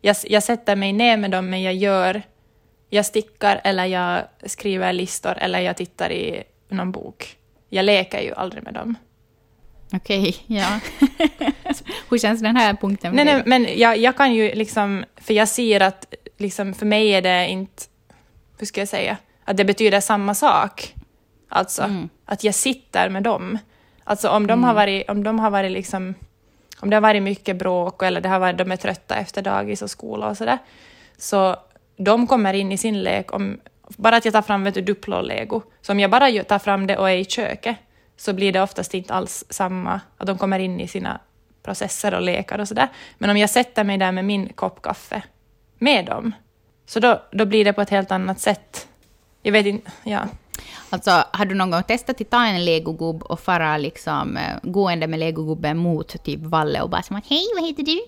Jag, 0.00 0.16
jag 0.28 0.42
sätter 0.42 0.76
mig 0.76 0.92
ner 0.92 1.16
med 1.16 1.30
dem, 1.30 1.50
men 1.50 1.62
jag 1.62 1.74
gör... 1.74 2.22
Jag 2.90 3.06
stickar 3.06 3.60
eller 3.64 3.84
jag 3.84 4.22
skriver 4.46 4.92
listor 4.92 5.38
eller 5.38 5.60
jag 5.60 5.76
tittar 5.76 6.12
i 6.12 6.42
någon 6.68 6.92
bok. 6.92 7.36
Jag 7.68 7.84
leker 7.84 8.20
ju 8.20 8.34
aldrig 8.34 8.62
med 8.62 8.74
dem. 8.74 8.94
Okej, 9.92 10.36
ja. 10.46 10.80
Hur 12.10 12.18
känns 12.18 12.40
den 12.42 12.56
här 12.56 12.74
punkten 12.74 13.12
Nej, 13.14 13.24
nej, 13.24 13.42
men 13.46 13.66
jag, 13.76 13.98
jag 13.98 14.16
kan 14.16 14.34
ju 14.34 14.54
liksom... 14.54 15.04
För 15.16 15.34
jag 15.34 15.48
ser 15.48 15.80
att 15.80 16.14
liksom, 16.38 16.74
för 16.74 16.86
mig 16.86 17.08
är 17.10 17.22
det 17.22 17.48
inte... 17.48 17.82
Hur 18.58 18.66
ska 18.66 18.80
jag 18.80 18.88
säga? 18.88 19.16
Att 19.44 19.56
det 19.56 19.64
betyder 19.64 20.00
samma 20.00 20.34
sak. 20.34 20.94
Alltså, 21.48 21.82
Mm. 21.82 22.08
att 22.24 22.44
jag 22.44 22.54
sitter 22.54 23.08
med 23.08 23.22
dem. 23.22 23.58
Alltså 24.04 24.28
om 24.28 24.46
de 24.46 24.64
har 24.64 24.74
varit, 24.74 25.10
om 25.10 25.22
de 25.24 25.38
har 25.38 25.50
varit 25.50 25.72
liksom... 25.72 26.14
Om 26.80 26.90
det 26.90 26.96
har 26.96 27.00
varit 27.00 27.22
mycket 27.22 27.56
bråk 27.56 28.02
eller 28.02 28.20
det 28.20 28.28
har 28.28 28.38
varit, 28.38 28.58
de 28.58 28.72
är 28.72 28.76
trötta 28.76 29.16
efter 29.16 29.42
dagis 29.42 29.82
och 29.82 29.90
skola 29.90 30.28
och 30.28 30.36
sådär. 30.36 30.58
Så 31.18 31.56
de 31.96 32.26
kommer 32.26 32.54
in 32.54 32.72
i 32.72 32.78
sin 32.78 33.02
lek 33.02 33.32
om... 33.32 33.60
Bara 33.88 34.16
att 34.16 34.24
jag 34.24 34.34
tar 34.34 34.42
fram 34.42 34.64
vet 34.64 34.74
du, 34.74 34.80
Duplo-lego, 34.80 35.62
Så 35.80 35.92
om 35.92 36.00
jag 36.00 36.10
bara 36.10 36.44
tar 36.44 36.58
fram 36.58 36.86
det 36.86 36.96
och 36.96 37.10
är 37.10 37.16
i 37.16 37.24
köket 37.24 37.76
så 38.16 38.32
blir 38.32 38.52
det 38.52 38.62
oftast 38.62 38.94
inte 38.94 39.14
alls 39.14 39.44
samma, 39.50 40.00
att 40.16 40.26
de 40.26 40.38
kommer 40.38 40.58
in 40.58 40.80
i 40.80 40.88
sina 40.88 41.20
processer 41.62 42.14
och 42.14 42.22
lekar 42.22 42.58
och 42.58 42.68
sådär. 42.68 42.88
Men 43.18 43.30
om 43.30 43.36
jag 43.36 43.50
sätter 43.50 43.84
mig 43.84 43.98
där 43.98 44.12
med 44.12 44.24
min 44.24 44.48
kopp 44.48 44.82
kaffe 44.82 45.22
med 45.78 46.06
dem, 46.06 46.34
så 46.86 47.00
då, 47.00 47.22
då 47.30 47.44
blir 47.44 47.64
det 47.64 47.72
på 47.72 47.82
ett 47.82 47.90
helt 47.90 48.10
annat 48.10 48.40
sätt. 48.40 48.88
Jag 49.42 49.52
vet 49.52 49.66
inte, 49.66 49.90
ja. 50.04 50.26
Alltså, 50.90 51.24
har 51.32 51.44
du 51.44 51.54
någon 51.54 51.70
gång 51.70 51.82
testat 51.82 52.20
att 52.20 52.30
ta 52.30 52.46
en 52.46 52.64
legogubb 52.64 53.22
och 53.22 53.40
fara 53.40 53.76
liksom 53.76 54.36
eh, 54.36 54.56
gående 54.62 55.06
med 55.06 55.18
legogubben 55.18 55.76
mot 55.76 56.24
typ 56.24 56.40
Valle 56.40 56.80
och 56.80 56.90
bara 56.90 57.02
som 57.02 57.16
att 57.16 57.26
hej, 57.26 57.44
vad 57.54 57.66
heter 57.66 57.82
du? 57.82 58.00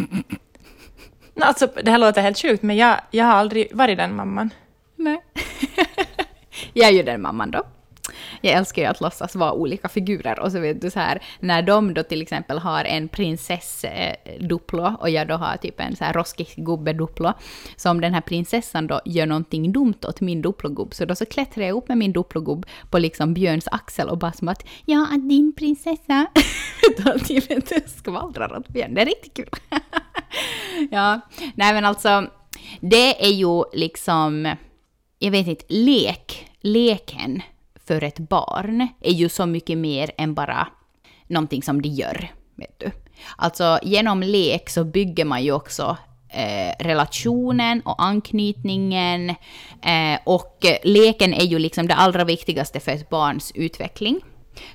Alltså, 1.40 1.68
det 1.84 1.90
här 1.90 1.98
låter 1.98 2.22
helt 2.22 2.38
sjukt, 2.38 2.62
men 2.62 2.76
jag, 2.76 3.00
jag 3.10 3.24
har 3.24 3.32
aldrig 3.32 3.76
varit 3.76 3.98
den 3.98 4.16
mamman. 4.16 4.50
Nej. 4.96 5.22
jag 6.72 6.88
är 6.88 6.92
ju 6.92 7.02
den 7.02 7.22
mamman 7.22 7.50
då. 7.50 7.62
Jag 8.40 8.52
älskar 8.52 8.82
ju 8.82 8.88
att 8.88 9.00
låtsas 9.00 9.34
vara 9.34 9.52
olika 9.52 9.88
figurer 9.88 10.40
och 10.40 10.52
så 10.52 10.60
vet 10.60 10.80
du 10.80 10.90
så 10.90 11.00
här 11.00 11.22
när 11.40 11.62
de 11.62 11.94
då 11.94 12.02
till 12.02 12.22
exempel 12.22 12.58
har 12.58 12.84
en 12.84 13.08
prinsess 13.08 13.84
Duplo 14.40 14.96
och 15.00 15.10
jag 15.10 15.28
då 15.28 15.34
har 15.34 15.56
typ 15.56 15.80
en 15.80 15.96
så 15.96 16.04
här 16.04 16.12
roskig 16.12 16.48
gubbe 16.56 16.92
Duplo. 16.92 17.32
Så 17.76 17.90
om 17.90 18.00
den 18.00 18.14
här 18.14 18.20
prinsessan 18.20 18.86
då 18.86 19.00
gör 19.04 19.26
någonting 19.26 19.72
dumt 19.72 20.04
åt 20.08 20.20
min 20.20 20.42
Duplo-gubb 20.42 20.94
så 20.94 21.04
då 21.04 21.14
så 21.14 21.26
klättrar 21.26 21.64
jag 21.64 21.76
upp 21.76 21.88
med 21.88 21.98
min 21.98 22.12
Duplo-gubb 22.12 22.66
på 22.90 22.98
liksom 22.98 23.34
Björns 23.34 23.68
axel 23.68 24.08
och 24.08 24.18
bara 24.18 24.32
som 24.32 24.48
att 24.48 24.66
ja, 24.84 25.08
att 25.12 25.28
din 25.28 25.52
prinsessa 25.56 26.26
då 26.98 27.18
typ 27.18 27.50
inte 27.50 27.80
skvallrar 27.86 28.58
åt 28.58 28.68
Björn. 28.68 28.94
Det 28.94 29.00
är 29.00 29.06
riktigt 29.06 29.34
kul. 29.34 29.48
ja, 30.90 31.20
nej 31.54 31.74
men 31.74 31.84
alltså 31.84 32.26
det 32.80 33.24
är 33.26 33.32
ju 33.32 33.62
liksom 33.72 34.54
jag 35.18 35.30
vet 35.30 35.46
inte, 35.46 35.64
lek, 35.68 36.50
leken 36.60 37.42
för 37.88 38.04
ett 38.04 38.18
barn 38.18 38.88
är 39.00 39.12
ju 39.12 39.28
så 39.28 39.46
mycket 39.46 39.78
mer 39.78 40.10
än 40.18 40.34
bara 40.34 40.68
någonting 41.26 41.62
som 41.62 41.82
de 41.82 41.88
gör. 41.88 42.32
Vet 42.56 42.78
du. 42.78 42.90
Alltså 43.36 43.78
genom 43.82 44.22
lek 44.22 44.70
så 44.70 44.84
bygger 44.84 45.24
man 45.24 45.44
ju 45.44 45.52
också 45.52 45.96
eh, 46.28 46.84
relationen 46.84 47.80
och 47.80 48.02
anknytningen. 48.02 49.30
Eh, 49.82 50.18
och 50.24 50.66
leken 50.82 51.34
är 51.34 51.44
ju 51.44 51.58
liksom 51.58 51.88
det 51.88 51.94
allra 51.94 52.24
viktigaste 52.24 52.80
för 52.80 52.92
ett 52.92 53.08
barns 53.08 53.52
utveckling. 53.54 54.20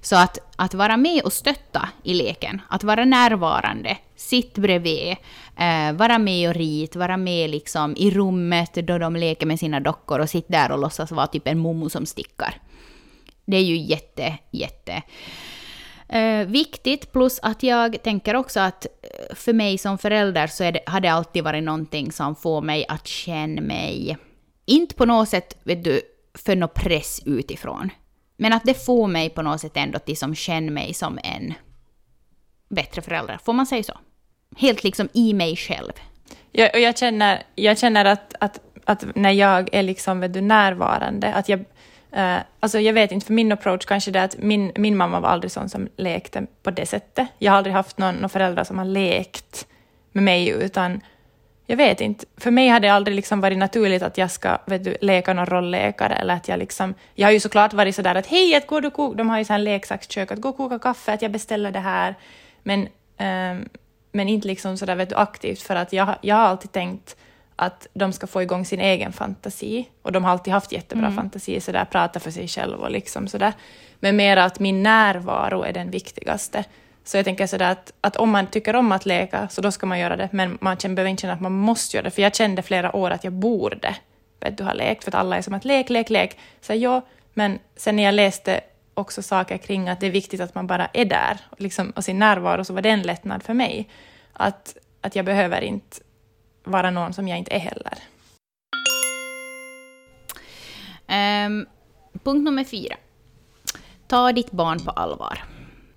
Så 0.01 0.15
att, 0.15 0.37
att 0.55 0.73
vara 0.73 0.97
med 0.97 1.23
och 1.23 1.33
stötta 1.33 1.89
i 2.03 2.13
leken, 2.13 2.61
att 2.69 2.83
vara 2.83 3.05
närvarande, 3.05 3.97
sitt 4.15 4.57
bredvid, 4.57 5.15
eh, 5.57 5.93
vara 5.93 6.17
med 6.17 6.49
och 6.49 6.55
rit, 6.55 6.95
vara 6.95 7.17
med 7.17 7.49
liksom 7.49 7.95
i 7.97 8.11
rummet 8.11 8.73
då 8.73 8.97
de 8.97 9.15
leker 9.15 9.45
med 9.45 9.59
sina 9.59 9.79
dockor 9.79 10.19
och 10.19 10.29
sitta 10.29 10.51
där 10.51 10.71
och 10.71 10.79
låtsas 10.79 11.11
vara 11.11 11.27
typ 11.27 11.47
en 11.47 11.59
mommo 11.59 11.89
som 11.89 12.05
stickar. 12.05 12.61
Det 13.45 13.57
är 13.57 13.61
ju 13.61 13.77
jätte, 13.77 14.37
jätte 14.51 15.03
eh, 16.09 16.47
viktigt. 16.47 17.11
Plus 17.11 17.39
att 17.41 17.63
jag 17.63 18.03
tänker 18.03 18.35
också 18.35 18.59
att 18.59 18.85
eh, 18.85 19.35
för 19.35 19.53
mig 19.53 19.77
som 19.77 19.97
förälder 19.97 20.47
så 20.47 20.63
är 20.63 20.71
det, 20.71 20.81
har 20.85 20.99
det 20.99 21.07
alltid 21.07 21.43
varit 21.43 21.63
någonting 21.63 22.11
som 22.11 22.35
får 22.35 22.61
mig 22.61 22.85
att 22.87 23.07
känna 23.07 23.61
mig, 23.61 24.17
inte 24.65 24.95
på 24.95 25.05
något 25.05 25.29
sätt, 25.29 25.57
vet 25.63 25.83
du, 25.83 26.01
för 26.37 26.55
någon 26.55 26.69
press 26.75 27.21
utifrån. 27.25 27.89
Men 28.37 28.53
att 28.53 28.63
det 28.65 28.85
får 28.85 29.07
mig 29.07 29.29
på 29.29 29.41
något 29.41 29.61
sätt 29.61 29.77
ändå 29.77 29.99
till 29.99 30.17
som 30.17 30.35
känner 30.35 30.71
mig 30.71 30.93
som 30.93 31.19
en 31.23 31.53
bättre 32.69 33.01
förälder. 33.01 33.39
Får 33.43 33.53
man 33.53 33.65
säga 33.65 33.83
så? 33.83 33.93
Helt 34.57 34.83
liksom 34.83 35.09
i 35.13 35.33
mig 35.33 35.55
själv. 35.55 35.91
Jag, 36.51 36.69
och 36.73 36.79
jag 36.79 36.97
känner, 36.97 37.43
jag 37.55 37.79
känner 37.79 38.05
att, 38.05 38.35
att, 38.39 38.59
att 38.85 39.05
när 39.15 39.31
jag 39.31 39.69
är 39.73 39.83
liksom, 39.83 40.21
du, 40.21 40.41
närvarande, 40.41 41.33
att 41.33 41.49
jag... 41.49 41.65
Uh, 42.17 42.39
alltså 42.59 42.79
jag 42.79 42.93
vet 42.93 43.11
inte, 43.11 43.25
för 43.25 43.33
min 43.33 43.51
approach 43.51 43.85
kanske 43.85 44.11
det 44.11 44.19
är 44.19 44.25
att 44.25 44.37
min, 44.37 44.71
min 44.75 44.97
mamma 44.97 45.19
var 45.19 45.29
aldrig 45.29 45.51
sån 45.51 45.69
som 45.69 45.87
lekte 45.95 46.45
på 46.63 46.71
det 46.71 46.85
sättet. 46.85 47.27
Jag 47.37 47.51
har 47.51 47.57
aldrig 47.57 47.75
haft 47.75 47.97
någon, 47.97 48.15
någon 48.15 48.29
föräldrar 48.29 48.63
som 48.63 48.77
har 48.77 48.85
lekt 48.85 49.67
med 50.11 50.23
mig, 50.23 50.49
utan 50.49 51.01
jag 51.65 51.77
vet 51.77 52.01
inte. 52.01 52.25
För 52.37 52.51
mig 52.51 52.67
har 52.67 52.79
det 52.79 52.89
aldrig 52.89 53.15
liksom 53.15 53.41
varit 53.41 53.57
naturligt 53.57 54.03
att 54.03 54.17
jag 54.17 54.31
ska 54.31 54.57
vet 54.65 54.83
du, 54.83 54.97
leka 55.01 55.33
någon 55.33 55.45
rolllekare. 55.45 56.13
Eller 56.15 56.33
att 56.33 56.47
jag, 56.47 56.59
liksom, 56.59 56.93
jag 57.15 57.27
har 57.27 57.31
ju 57.31 57.39
såklart 57.39 57.73
varit 57.73 57.95
sådär 57.95 58.15
att 58.15 58.27
hej, 58.27 58.55
att 58.55 58.67
gå 58.67 58.79
du 58.79 58.91
koka? 58.91 59.17
De 59.17 59.29
har 59.29 59.37
ju 59.37 59.45
sån 59.45 59.53
här 59.53 59.59
leksakskök, 59.59 60.31
att 60.31 60.41
gå 60.41 60.49
och 60.49 60.57
koka 60.57 60.79
kaffe, 60.79 61.13
att 61.13 61.21
jag 61.21 61.31
beställer 61.31 61.71
det 61.71 61.79
här. 61.79 62.15
Men, 62.63 62.79
um, 62.79 63.69
men 64.11 64.29
inte 64.29 64.47
liksom 64.47 64.77
sådär 64.77 64.95
vet 64.95 65.09
du, 65.09 65.15
aktivt, 65.15 65.61
för 65.61 65.75
att 65.75 65.93
jag, 65.93 66.15
jag 66.21 66.35
har 66.35 66.43
alltid 66.43 66.71
tänkt 66.71 67.15
att 67.55 67.87
de 67.93 68.13
ska 68.13 68.27
få 68.27 68.41
igång 68.41 68.65
sin 68.65 68.79
egen 68.79 69.13
fantasi. 69.13 69.89
Och 70.01 70.11
de 70.11 70.23
har 70.23 70.31
alltid 70.31 70.53
haft 70.53 70.71
jättebra 70.71 71.11
fantasi, 71.11 71.61
sådär, 71.61 71.85
prata 71.85 72.19
för 72.19 72.31
sig 72.31 72.47
själv 72.47 72.79
och 72.79 72.91
liksom 72.91 73.27
sådär. 73.27 73.53
Men 73.99 74.15
mer 74.15 74.37
att 74.37 74.59
min 74.59 74.83
närvaro 74.83 75.63
är 75.63 75.73
den 75.73 75.91
viktigaste. 75.91 76.63
Så 77.03 77.17
jag 77.17 77.25
tänker 77.25 77.47
sådär 77.47 77.71
att, 77.71 77.93
att 78.01 78.15
om 78.15 78.29
man 78.29 78.47
tycker 78.47 78.75
om 78.75 78.91
att 78.91 79.05
leka, 79.05 79.47
så 79.49 79.61
då 79.61 79.71
ska 79.71 79.85
man 79.85 79.99
göra 79.99 80.15
det. 80.15 80.29
Men 80.31 80.57
man 80.61 80.77
behöver 80.81 81.05
inte 81.05 81.21
känna 81.21 81.33
att 81.33 81.41
man 81.41 81.51
måste 81.51 81.97
göra 81.97 82.03
det. 82.03 82.11
För 82.11 82.21
jag 82.21 82.35
kände 82.35 82.61
flera 82.61 82.95
år 82.95 83.11
att 83.11 83.23
jag 83.23 83.33
borde 83.33 83.95
vet 84.43 84.57
du, 84.57 84.63
ha 84.63 84.73
lekt. 84.73 85.03
För 85.03 85.11
att 85.11 85.15
alla 85.15 85.37
är 85.37 85.41
som 85.41 85.53
att 85.53 85.65
lek, 85.65 85.89
lek, 85.89 86.09
lek. 86.09 86.37
Så 86.61 86.73
ja, 86.73 87.01
men 87.33 87.59
sen 87.75 87.95
när 87.95 88.03
jag 88.03 88.15
läste 88.15 88.61
också 88.93 89.21
saker 89.21 89.57
kring 89.57 89.89
att 89.89 89.99
det 89.99 90.07
är 90.07 90.11
viktigt 90.11 90.41
att 90.41 90.55
man 90.55 90.67
bara 90.67 90.87
är 90.93 91.05
där 91.05 91.39
liksom, 91.57 91.89
och 91.89 92.03
sin 92.03 92.19
närvaro, 92.19 92.63
så 92.63 92.73
var 92.73 92.81
det 92.81 92.89
en 92.89 93.01
lättnad 93.01 93.43
för 93.43 93.53
mig. 93.53 93.89
Att, 94.33 94.77
att 95.01 95.15
jag 95.15 95.25
behöver 95.25 95.61
inte 95.61 95.97
vara 96.63 96.91
någon 96.91 97.13
som 97.13 97.27
jag 97.27 97.37
inte 97.37 97.55
är 97.55 97.59
heller. 97.59 97.97
Ehm, 101.07 101.65
punkt 102.23 102.43
nummer 102.43 102.63
fyra. 102.63 102.95
Ta 104.07 104.31
ditt 104.31 104.51
barn 104.51 104.79
på 104.79 104.91
allvar. 104.91 105.43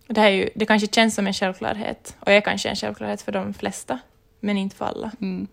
Det, 0.07 0.21
här 0.21 0.31
är 0.31 0.35
ju, 0.35 0.51
det 0.55 0.67
kanske 0.67 0.89
känns 0.89 1.15
som 1.15 1.27
en 1.27 1.33
självklarhet, 1.33 2.17
och 2.21 2.33
är 2.33 2.41
kanske 2.41 2.69
en 2.69 2.77
självklarhet 2.77 3.23
för 3.23 3.33
de 3.33 3.55
flesta, 3.55 3.99
men 4.41 4.57
inte 4.57 4.77
för 4.77 4.85
alla. 4.85 5.11
Mm. 5.21 5.47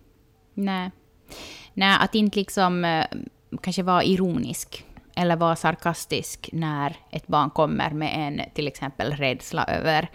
Nej. 0.54 0.92
Nej, 1.74 1.98
att 2.00 2.16
inte 2.16 2.40
liksom 2.40 2.86
eh, 2.86 3.06
kanske 3.62 3.84
vara 3.84 4.04
ironisk 4.04 4.86
eller 5.16 5.36
vara 5.36 5.56
sarkastisk 5.56 6.50
när 6.54 6.96
ett 7.10 7.28
barn 7.28 7.50
kommer 7.50 7.90
med 7.90 8.12
en 8.16 8.42
till 8.54 8.68
exempel 8.68 9.12
rädsla 9.12 9.66
över 9.66 10.10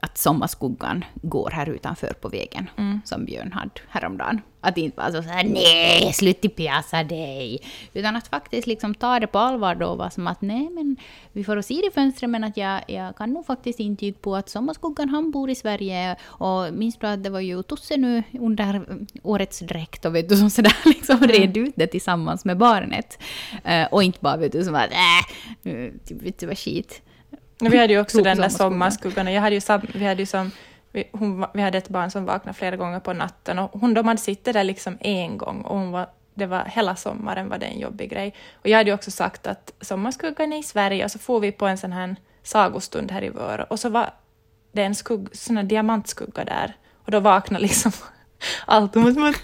att 0.00 0.18
sommarskuggan 0.18 1.04
går 1.22 1.50
här 1.50 1.68
utanför 1.68 2.12
på 2.20 2.28
vägen, 2.28 2.70
som 3.04 3.24
Björn 3.24 3.52
hade 3.52 3.70
häromdagen. 3.88 4.40
Att 4.62 4.78
inte 4.78 4.96
vara 4.96 5.12
så 5.12 5.20
här 5.20 5.44
nej, 5.44 6.12
sluta 6.12 6.48
pjäsa 6.48 7.04
dig. 7.04 7.58
Utan 7.94 8.16
att 8.16 8.28
faktiskt 8.28 8.66
liksom 8.66 8.94
ta 8.94 9.20
det 9.20 9.26
på 9.26 9.38
allvar 9.38 9.74
då 9.74 9.86
och 9.86 9.98
vara 9.98 10.10
som 10.10 10.26
att 10.26 10.42
nej, 10.42 10.70
men 10.70 10.96
vi 11.32 11.44
får 11.44 11.62
se 11.62 11.74
i 11.74 11.90
fönstret, 11.94 12.30
men 12.30 12.44
att 12.44 12.56
jag, 12.56 12.80
jag 12.88 13.16
kan 13.16 13.30
nog 13.30 13.46
faktiskt 13.46 13.80
intyga 13.80 14.18
på 14.20 14.36
att 14.36 14.48
sommarskuggan 14.48 15.08
han 15.08 15.30
bor 15.30 15.50
i 15.50 15.54
Sverige. 15.54 16.16
Och 16.24 16.74
minns 16.74 16.98
du 16.98 17.06
att 17.06 17.24
det 17.24 17.30
var 17.30 17.40
ju 17.40 17.62
Tosse 17.62 17.96
nu 17.96 18.22
under 18.40 18.74
mm, 18.74 19.06
årets 19.22 19.58
dräkt 19.58 20.04
och 20.04 20.14
vet 20.14 20.28
du, 20.28 20.36
som 20.36 20.50
sådär 20.50 20.76
liksom 20.84 21.18
red 21.18 21.56
ut 21.56 21.74
det 21.76 21.86
tillsammans 21.86 22.44
med 22.44 22.58
barnet. 22.58 23.18
Eh, 23.64 23.86
och 23.86 24.02
inte 24.02 24.18
bara 24.20 24.36
vet 24.36 24.52
du 24.52 24.64
som 24.64 24.74
att 24.74 24.90
äh, 24.90 25.72
typ, 26.04 26.22
vet 26.22 26.38
du 26.38 26.46
vad 26.46 26.58
skit. 26.58 27.02
Vi 27.60 27.78
hade 27.78 27.92
ju 27.92 28.00
också 28.00 28.22
den 28.22 28.24
där 28.24 28.48
sommarskugga. 28.48 28.58
sommarskuggan. 28.58 29.32
Jag 29.32 29.42
hade 29.42 29.56
ju 29.56 29.60
vi, 29.94 30.04
hade 30.04 30.22
ju 30.22 30.26
som, 30.26 30.50
vi, 30.92 31.04
hon, 31.12 31.46
vi 31.54 31.62
hade 31.62 31.78
ett 31.78 31.88
barn 31.88 32.10
som 32.10 32.24
vaknade 32.24 32.58
flera 32.58 32.76
gånger 32.76 33.00
på 33.00 33.12
natten. 33.12 33.58
Och 33.58 33.80
hon, 33.80 33.94
de 33.94 34.08
hade 34.08 34.20
suttit 34.20 34.54
där 34.54 34.64
liksom 34.64 34.98
en 35.00 35.38
gång 35.38 35.60
och 35.60 35.78
hon 35.78 35.90
var, 35.90 36.06
det 36.34 36.46
var 36.46 36.64
hela 36.64 36.96
sommaren 36.96 37.48
var 37.48 37.58
det 37.58 37.66
en 37.66 37.78
jobbig 37.78 38.10
grej. 38.10 38.34
Och 38.54 38.68
jag 38.68 38.78
hade 38.78 38.90
ju 38.90 38.94
också 38.94 39.10
sagt 39.10 39.46
att 39.46 39.72
sommarskuggan 39.80 40.52
är 40.52 40.58
i 40.58 40.62
Sverige 40.62 41.04
och 41.04 41.10
så 41.10 41.18
får 41.18 41.40
vi 41.40 41.52
på 41.52 41.66
en 41.66 41.78
sån 41.78 41.92
här 41.92 42.16
sagostund 42.42 43.10
här 43.10 43.24
i 43.24 43.28
Vörå. 43.28 43.66
Och 43.70 43.80
så 43.80 43.88
var 43.88 44.10
det 44.72 44.82
en 44.82 44.94
skugg, 44.94 45.28
sån 45.32 45.56
här 45.56 45.64
diamantskugga 45.64 46.44
där. 46.44 46.76
Och 47.04 47.10
då 47.10 47.20
vaknade 47.20 47.62
liksom 47.62 47.92
allt. 48.66 48.92
Som 48.92 49.24
att, 49.24 49.36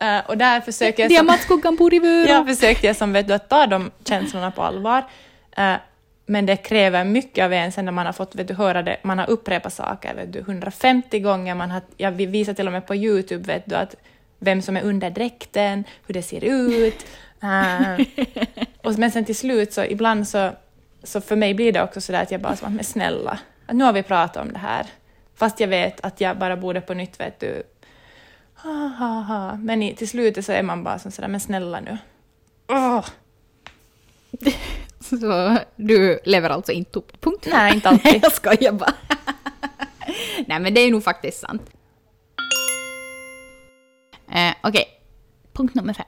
Eh, 0.00 0.18
och 0.26 0.38
där 0.38 0.60
försöker 0.60 1.02
jag... 1.02 1.10
Diamantskuggan 1.10 1.76
bor 1.76 1.94
i 1.94 1.98
Vörå. 1.98 2.28
jag 2.28 2.46
försökte 2.46 2.86
jag 2.86 2.96
som 2.96 3.12
vet 3.12 3.28
du 3.28 3.34
att 3.34 3.48
ta 3.48 3.66
de 3.66 3.90
känslorna 4.04 4.50
på 4.50 4.62
allvar. 4.62 5.04
Eh, 5.56 5.76
men 6.26 6.46
det 6.46 6.56
kräver 6.56 7.04
mycket 7.04 7.44
av 7.44 7.52
en 7.52 7.72
sen 7.72 7.84
när 7.84 7.92
man 7.92 8.06
har 8.06 8.12
fått 8.12 8.34
vet 8.34 8.48
du, 8.48 8.54
höra 8.54 8.82
det, 8.82 8.96
man 9.02 9.18
har 9.18 9.30
upprepat 9.30 9.72
saker 9.72 10.14
vet 10.14 10.32
du, 10.32 10.38
150 10.38 11.20
gånger, 11.20 11.54
man 11.54 11.70
har, 11.70 11.82
jag 11.96 12.12
visar 12.12 12.54
till 12.54 12.66
och 12.66 12.72
med 12.72 12.86
på 12.86 12.94
Youtube 12.94 13.52
vet 13.52 13.66
du, 13.66 13.74
att 13.74 13.96
vem 14.38 14.62
som 14.62 14.76
är 14.76 14.82
under 14.82 15.10
dräkten, 15.10 15.84
hur 16.06 16.14
det 16.14 16.22
ser 16.22 16.44
ut. 16.44 17.06
Uh, 17.42 18.06
och, 18.82 18.98
men 18.98 19.10
sen 19.10 19.24
till 19.24 19.36
slut 19.36 19.72
så 19.72 19.84
ibland 19.84 20.28
så, 20.28 20.50
så 21.02 21.20
för 21.20 21.36
mig 21.36 21.54
blir 21.54 21.72
det 21.72 21.82
också 21.82 22.00
så 22.00 22.12
där 22.12 22.22
att 22.22 22.30
jag 22.30 22.40
bara 22.40 22.56
så, 22.56 22.68
men 22.68 22.84
snälla, 22.84 23.38
att 23.66 23.76
nu 23.76 23.84
har 23.84 23.92
vi 23.92 24.02
pratat 24.02 24.42
om 24.42 24.52
det 24.52 24.58
här. 24.58 24.86
Fast 25.34 25.60
jag 25.60 25.68
vet 25.68 26.04
att 26.04 26.20
jag 26.20 26.38
bara 26.38 26.56
borde 26.56 26.80
på 26.80 26.94
nytt, 26.94 27.20
vet 27.20 27.40
du, 27.40 27.62
ha, 28.54 28.86
ha, 28.98 29.20
ha. 29.20 29.56
Men 29.56 29.82
i, 29.82 29.94
till 29.94 30.08
slutet 30.08 30.44
så 30.44 30.52
är 30.52 30.62
man 30.62 30.84
bara 30.84 30.98
så 30.98 31.20
där, 31.20 31.28
men 31.28 31.40
snälla 31.40 31.80
nu. 31.80 31.98
Oh. 32.68 33.04
Så 35.20 35.58
du 35.76 36.20
lever 36.24 36.50
alltså 36.50 36.72
inte 36.72 36.98
upp 36.98 37.20
punkt? 37.20 37.46
Nej, 37.50 37.74
inte 37.74 37.88
alltid. 37.88 38.14
jag 38.22 38.32
skojar 38.32 38.72
bara. 38.72 38.94
Nej, 40.46 40.60
men 40.60 40.74
det 40.74 40.80
är 40.80 40.90
nog 40.90 41.04
faktiskt 41.04 41.40
sant. 41.40 41.70
Eh, 44.30 44.54
Okej, 44.62 44.70
okay. 44.70 44.84
punkt 45.52 45.74
nummer 45.74 45.92
fem. 45.92 46.06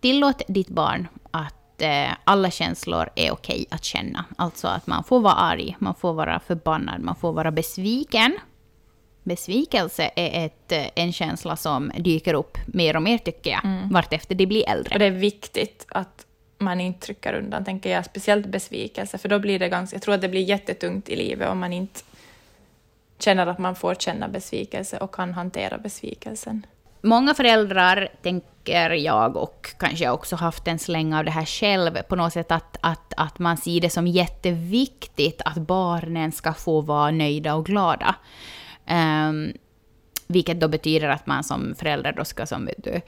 Tillåt 0.00 0.42
ditt 0.48 0.68
barn 0.68 1.08
att 1.30 1.82
eh, 1.82 2.10
alla 2.24 2.50
känslor 2.50 3.08
är 3.14 3.30
okej 3.32 3.66
att 3.70 3.84
känna. 3.84 4.24
Alltså 4.36 4.68
att 4.68 4.86
man 4.86 5.04
får 5.04 5.20
vara 5.20 5.34
arg, 5.34 5.76
man 5.78 5.94
får 5.94 6.12
vara 6.12 6.40
förbannad, 6.40 7.00
man 7.00 7.16
får 7.16 7.32
vara 7.32 7.50
besviken. 7.50 8.38
Besvikelse 9.22 10.10
är 10.16 10.46
ett, 10.46 10.72
eh, 10.72 10.86
en 10.94 11.12
känsla 11.12 11.56
som 11.56 11.92
dyker 11.98 12.34
upp 12.34 12.58
mer 12.66 12.96
och 12.96 13.02
mer 13.02 13.18
tycker 13.18 13.50
jag, 13.50 13.64
mm. 13.64 13.88
vartefter 13.88 14.34
de 14.34 14.46
blir 14.46 14.68
äldre. 14.68 14.94
Och 14.94 14.98
det 14.98 15.06
är 15.06 15.10
viktigt 15.10 15.86
att 15.88 16.26
man 16.58 16.80
inte 16.80 17.06
trycker 17.06 17.34
undan, 17.34 17.64
tänker 17.64 17.90
jag, 17.90 18.04
speciellt 18.04 18.46
besvikelse, 18.46 19.18
för 19.18 19.28
då 19.28 19.38
blir 19.38 19.58
det 19.58 19.68
ganska, 19.68 19.94
jag 19.94 20.02
tror 20.02 20.14
att 20.14 20.20
det 20.20 20.28
blir 20.28 20.42
jättetungt 20.42 21.08
i 21.08 21.16
livet 21.16 21.48
om 21.48 21.58
man 21.58 21.72
inte 21.72 22.00
känner 23.18 23.46
att 23.46 23.58
man 23.58 23.74
får 23.74 23.94
känna 23.94 24.28
besvikelse 24.28 24.98
och 24.98 25.14
kan 25.14 25.34
hantera 25.34 25.78
besvikelsen. 25.78 26.66
Många 27.00 27.34
föräldrar, 27.34 28.08
tänker 28.22 28.90
jag, 28.90 29.36
och 29.36 29.74
kanske 29.78 30.04
jag 30.04 30.14
också 30.14 30.36
haft 30.36 30.68
en 30.68 30.78
släng 30.78 31.14
av 31.14 31.24
det 31.24 31.30
här 31.30 31.44
själv, 31.44 32.02
på 32.02 32.16
något 32.16 32.32
sätt 32.32 32.52
att, 32.52 32.76
att, 32.80 33.12
att 33.16 33.38
man 33.38 33.56
ser 33.56 33.80
det 33.80 33.90
som 33.90 34.06
jätteviktigt 34.06 35.42
att 35.44 35.56
barnen 35.56 36.32
ska 36.32 36.52
få 36.52 36.80
vara 36.80 37.10
nöjda 37.10 37.54
och 37.54 37.66
glada. 37.66 38.14
Um, 38.90 39.52
vilket 40.26 40.60
då 40.60 40.68
betyder 40.68 41.08
att 41.08 41.26
man 41.26 41.44
som 41.44 41.74
förälder 41.78 42.12
då 42.12 42.24
ska 42.24 42.46
som, 42.46 42.68
du, 42.78 43.00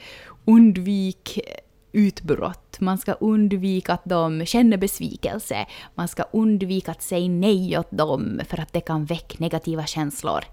undvika 0.45 1.41
utbrott. 1.91 2.79
Man 2.79 2.97
ska 2.97 3.13
undvika 3.13 3.93
att 3.93 4.05
de 4.05 4.45
känner 4.45 4.77
besvikelse. 4.77 5.65
Man 5.95 6.07
ska 6.07 6.23
undvika 6.23 6.91
att 6.91 7.01
säga 7.01 7.29
nej 7.29 7.77
åt 7.77 7.91
dem 7.91 8.41
för 8.49 8.59
att 8.59 8.73
det 8.73 8.81
kan 8.81 9.05
väcka 9.05 9.35
negativa 9.39 9.85
känslor. 9.85 10.43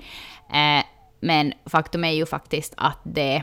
Eh, 0.53 0.85
men 1.21 1.53
faktum 1.67 2.05
är 2.05 2.11
ju 2.11 2.27
faktiskt 2.27 2.75
att, 2.77 2.99
det, 3.03 3.43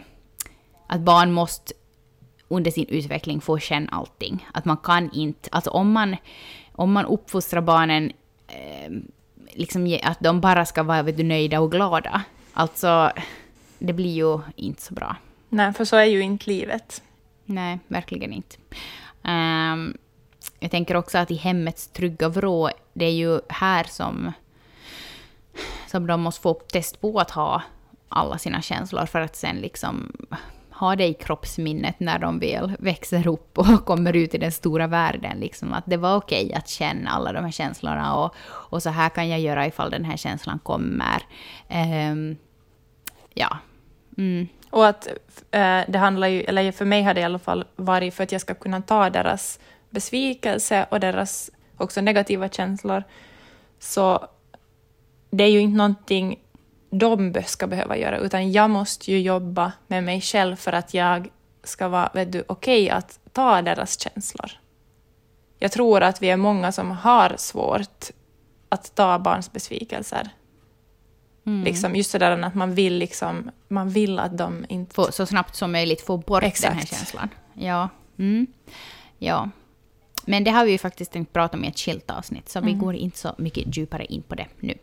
att 0.87 1.01
barn 1.01 1.31
måste 1.31 1.73
under 2.47 2.71
sin 2.71 2.87
utveckling 2.87 3.41
få 3.41 3.59
känna 3.59 3.89
allting. 3.91 4.47
Att 4.53 4.65
man 4.65 4.77
kan 4.77 5.11
inte, 5.13 5.49
alltså 5.51 5.69
om 5.69 5.91
man, 5.91 6.15
om 6.71 6.91
man 6.91 7.05
uppfostrar 7.05 7.61
barnen 7.61 8.11
eh, 8.47 8.91
liksom 9.53 9.99
att 10.03 10.19
de 10.19 10.41
bara 10.41 10.65
ska 10.65 10.83
vara 10.83 11.03
vet 11.03 11.17
du, 11.17 11.23
nöjda 11.23 11.59
och 11.59 11.71
glada, 11.71 12.21
alltså 12.53 13.11
det 13.79 13.93
blir 13.93 14.13
ju 14.13 14.39
inte 14.55 14.81
så 14.81 14.93
bra. 14.93 15.15
Nej, 15.49 15.73
för 15.73 15.85
så 15.85 15.95
är 15.95 16.05
ju 16.05 16.21
inte 16.21 16.49
livet. 16.49 17.01
Nej, 17.45 17.79
verkligen 17.87 18.33
inte. 18.33 18.55
Um, 19.23 19.97
jag 20.59 20.71
tänker 20.71 20.95
också 20.95 21.17
att 21.17 21.31
i 21.31 21.35
hemmets 21.35 21.87
trygga 21.87 22.29
vrå, 22.29 22.69
det 22.93 23.05
är 23.05 23.11
ju 23.11 23.39
här 23.49 23.83
som, 23.83 24.31
som 25.87 26.07
de 26.07 26.21
måste 26.21 26.41
få 26.41 26.53
test 26.53 27.01
på 27.01 27.19
att 27.19 27.31
ha 27.31 27.61
alla 28.09 28.37
sina 28.37 28.61
känslor 28.61 29.05
för 29.05 29.21
att 29.21 29.35
sen 29.35 29.55
liksom 29.55 30.11
ha 30.69 30.95
det 30.95 31.07
i 31.07 31.13
kroppsminnet 31.13 31.99
när 31.99 32.19
de 32.19 32.39
väl 32.39 32.75
växer 32.79 33.27
upp 33.27 33.57
och 33.57 33.85
kommer 33.85 34.15
ut 34.15 34.33
i 34.33 34.37
den 34.37 34.51
stora 34.51 34.87
världen. 34.87 35.39
Liksom, 35.39 35.73
att 35.73 35.83
det 35.87 35.97
var 35.97 36.15
okej 36.15 36.45
okay 36.45 36.57
att 36.57 36.69
känna 36.69 37.09
alla 37.09 37.33
de 37.33 37.43
här 37.43 37.51
känslorna 37.51 38.15
och, 38.15 38.35
och 38.41 38.83
så 38.83 38.89
här 38.89 39.09
kan 39.09 39.29
jag 39.29 39.39
göra 39.39 39.67
ifall 39.67 39.91
den 39.91 40.05
här 40.05 40.17
känslan 40.17 40.59
kommer. 40.59 41.23
Um, 42.11 42.37
ja. 43.33 43.57
Mm. 44.17 44.47
Och 44.73 44.87
att 44.87 45.07
eh, 45.51 45.81
det 45.87 45.97
handlar 45.97 46.27
ju, 46.27 46.41
eller 46.41 46.71
för 46.71 46.85
mig 46.85 47.03
har 47.03 47.13
det 47.13 47.21
i 47.21 47.23
alla 47.23 47.39
fall 47.39 47.65
varit 47.75 48.13
för 48.13 48.23
att 48.23 48.31
jag 48.31 48.41
ska 48.41 48.53
kunna 48.53 48.81
ta 48.81 49.09
deras 49.09 49.59
besvikelse 49.89 50.85
och 50.91 50.99
deras 50.99 51.51
också 51.77 52.01
negativa 52.01 52.49
känslor. 52.49 53.03
Så 53.79 54.27
det 55.29 55.43
är 55.43 55.47
ju 55.47 55.59
inte 55.59 55.77
någonting 55.77 56.39
de 56.89 57.33
ska 57.45 57.67
behöva 57.67 57.97
göra, 57.97 58.17
utan 58.17 58.51
jag 58.51 58.69
måste 58.69 59.11
ju 59.11 59.19
jobba 59.19 59.71
med 59.87 60.03
mig 60.03 60.21
själv 60.21 60.55
för 60.55 60.73
att 60.73 60.93
jag 60.93 61.29
ska 61.63 61.87
vara 61.87 62.09
okej 62.13 62.43
okay 62.47 62.89
att 62.89 63.19
ta 63.31 63.61
deras 63.61 63.99
känslor. 63.99 64.51
Jag 65.59 65.71
tror 65.71 66.03
att 66.03 66.21
vi 66.21 66.29
är 66.29 66.37
många 66.37 66.71
som 66.71 66.91
har 66.91 67.35
svårt 67.37 68.05
att 68.69 68.95
ta 68.95 69.19
barns 69.19 69.51
besvikelser. 69.51 70.29
Mm. 71.45 71.63
Liksom 71.63 71.95
just 71.95 72.11
sådär 72.11 72.31
att 72.41 72.55
man 72.55 72.75
vill, 72.75 72.97
liksom, 72.97 73.51
man 73.67 73.89
vill 73.89 74.19
att 74.19 74.37
de 74.37 74.65
inte... 74.69 74.95
Få, 74.95 75.11
så 75.11 75.25
snabbt 75.25 75.55
som 75.55 75.71
möjligt 75.71 76.01
få 76.01 76.17
bort 76.17 76.43
Exakt. 76.43 76.71
den 76.71 76.79
här 76.79 76.85
känslan. 76.85 77.29
Ja. 77.53 77.89
Mm. 78.19 78.47
ja. 79.17 79.49
Men 80.25 80.43
det 80.43 80.51
har 80.51 80.65
vi 80.65 80.71
ju 80.71 80.77
faktiskt 80.77 81.11
tänkt 81.11 81.33
prata 81.33 81.57
om 81.57 81.63
i 81.63 81.67
ett 81.67 81.79
skilt 81.79 82.11
avsnitt, 82.11 82.49
så 82.49 82.59
mm. 82.59 82.73
vi 82.73 82.79
går 82.79 82.95
inte 82.95 83.17
så 83.17 83.35
mycket 83.37 83.77
djupare 83.77 84.05
in 84.05 84.21
på 84.21 84.35
det 84.35 84.47
nu. 84.59 84.73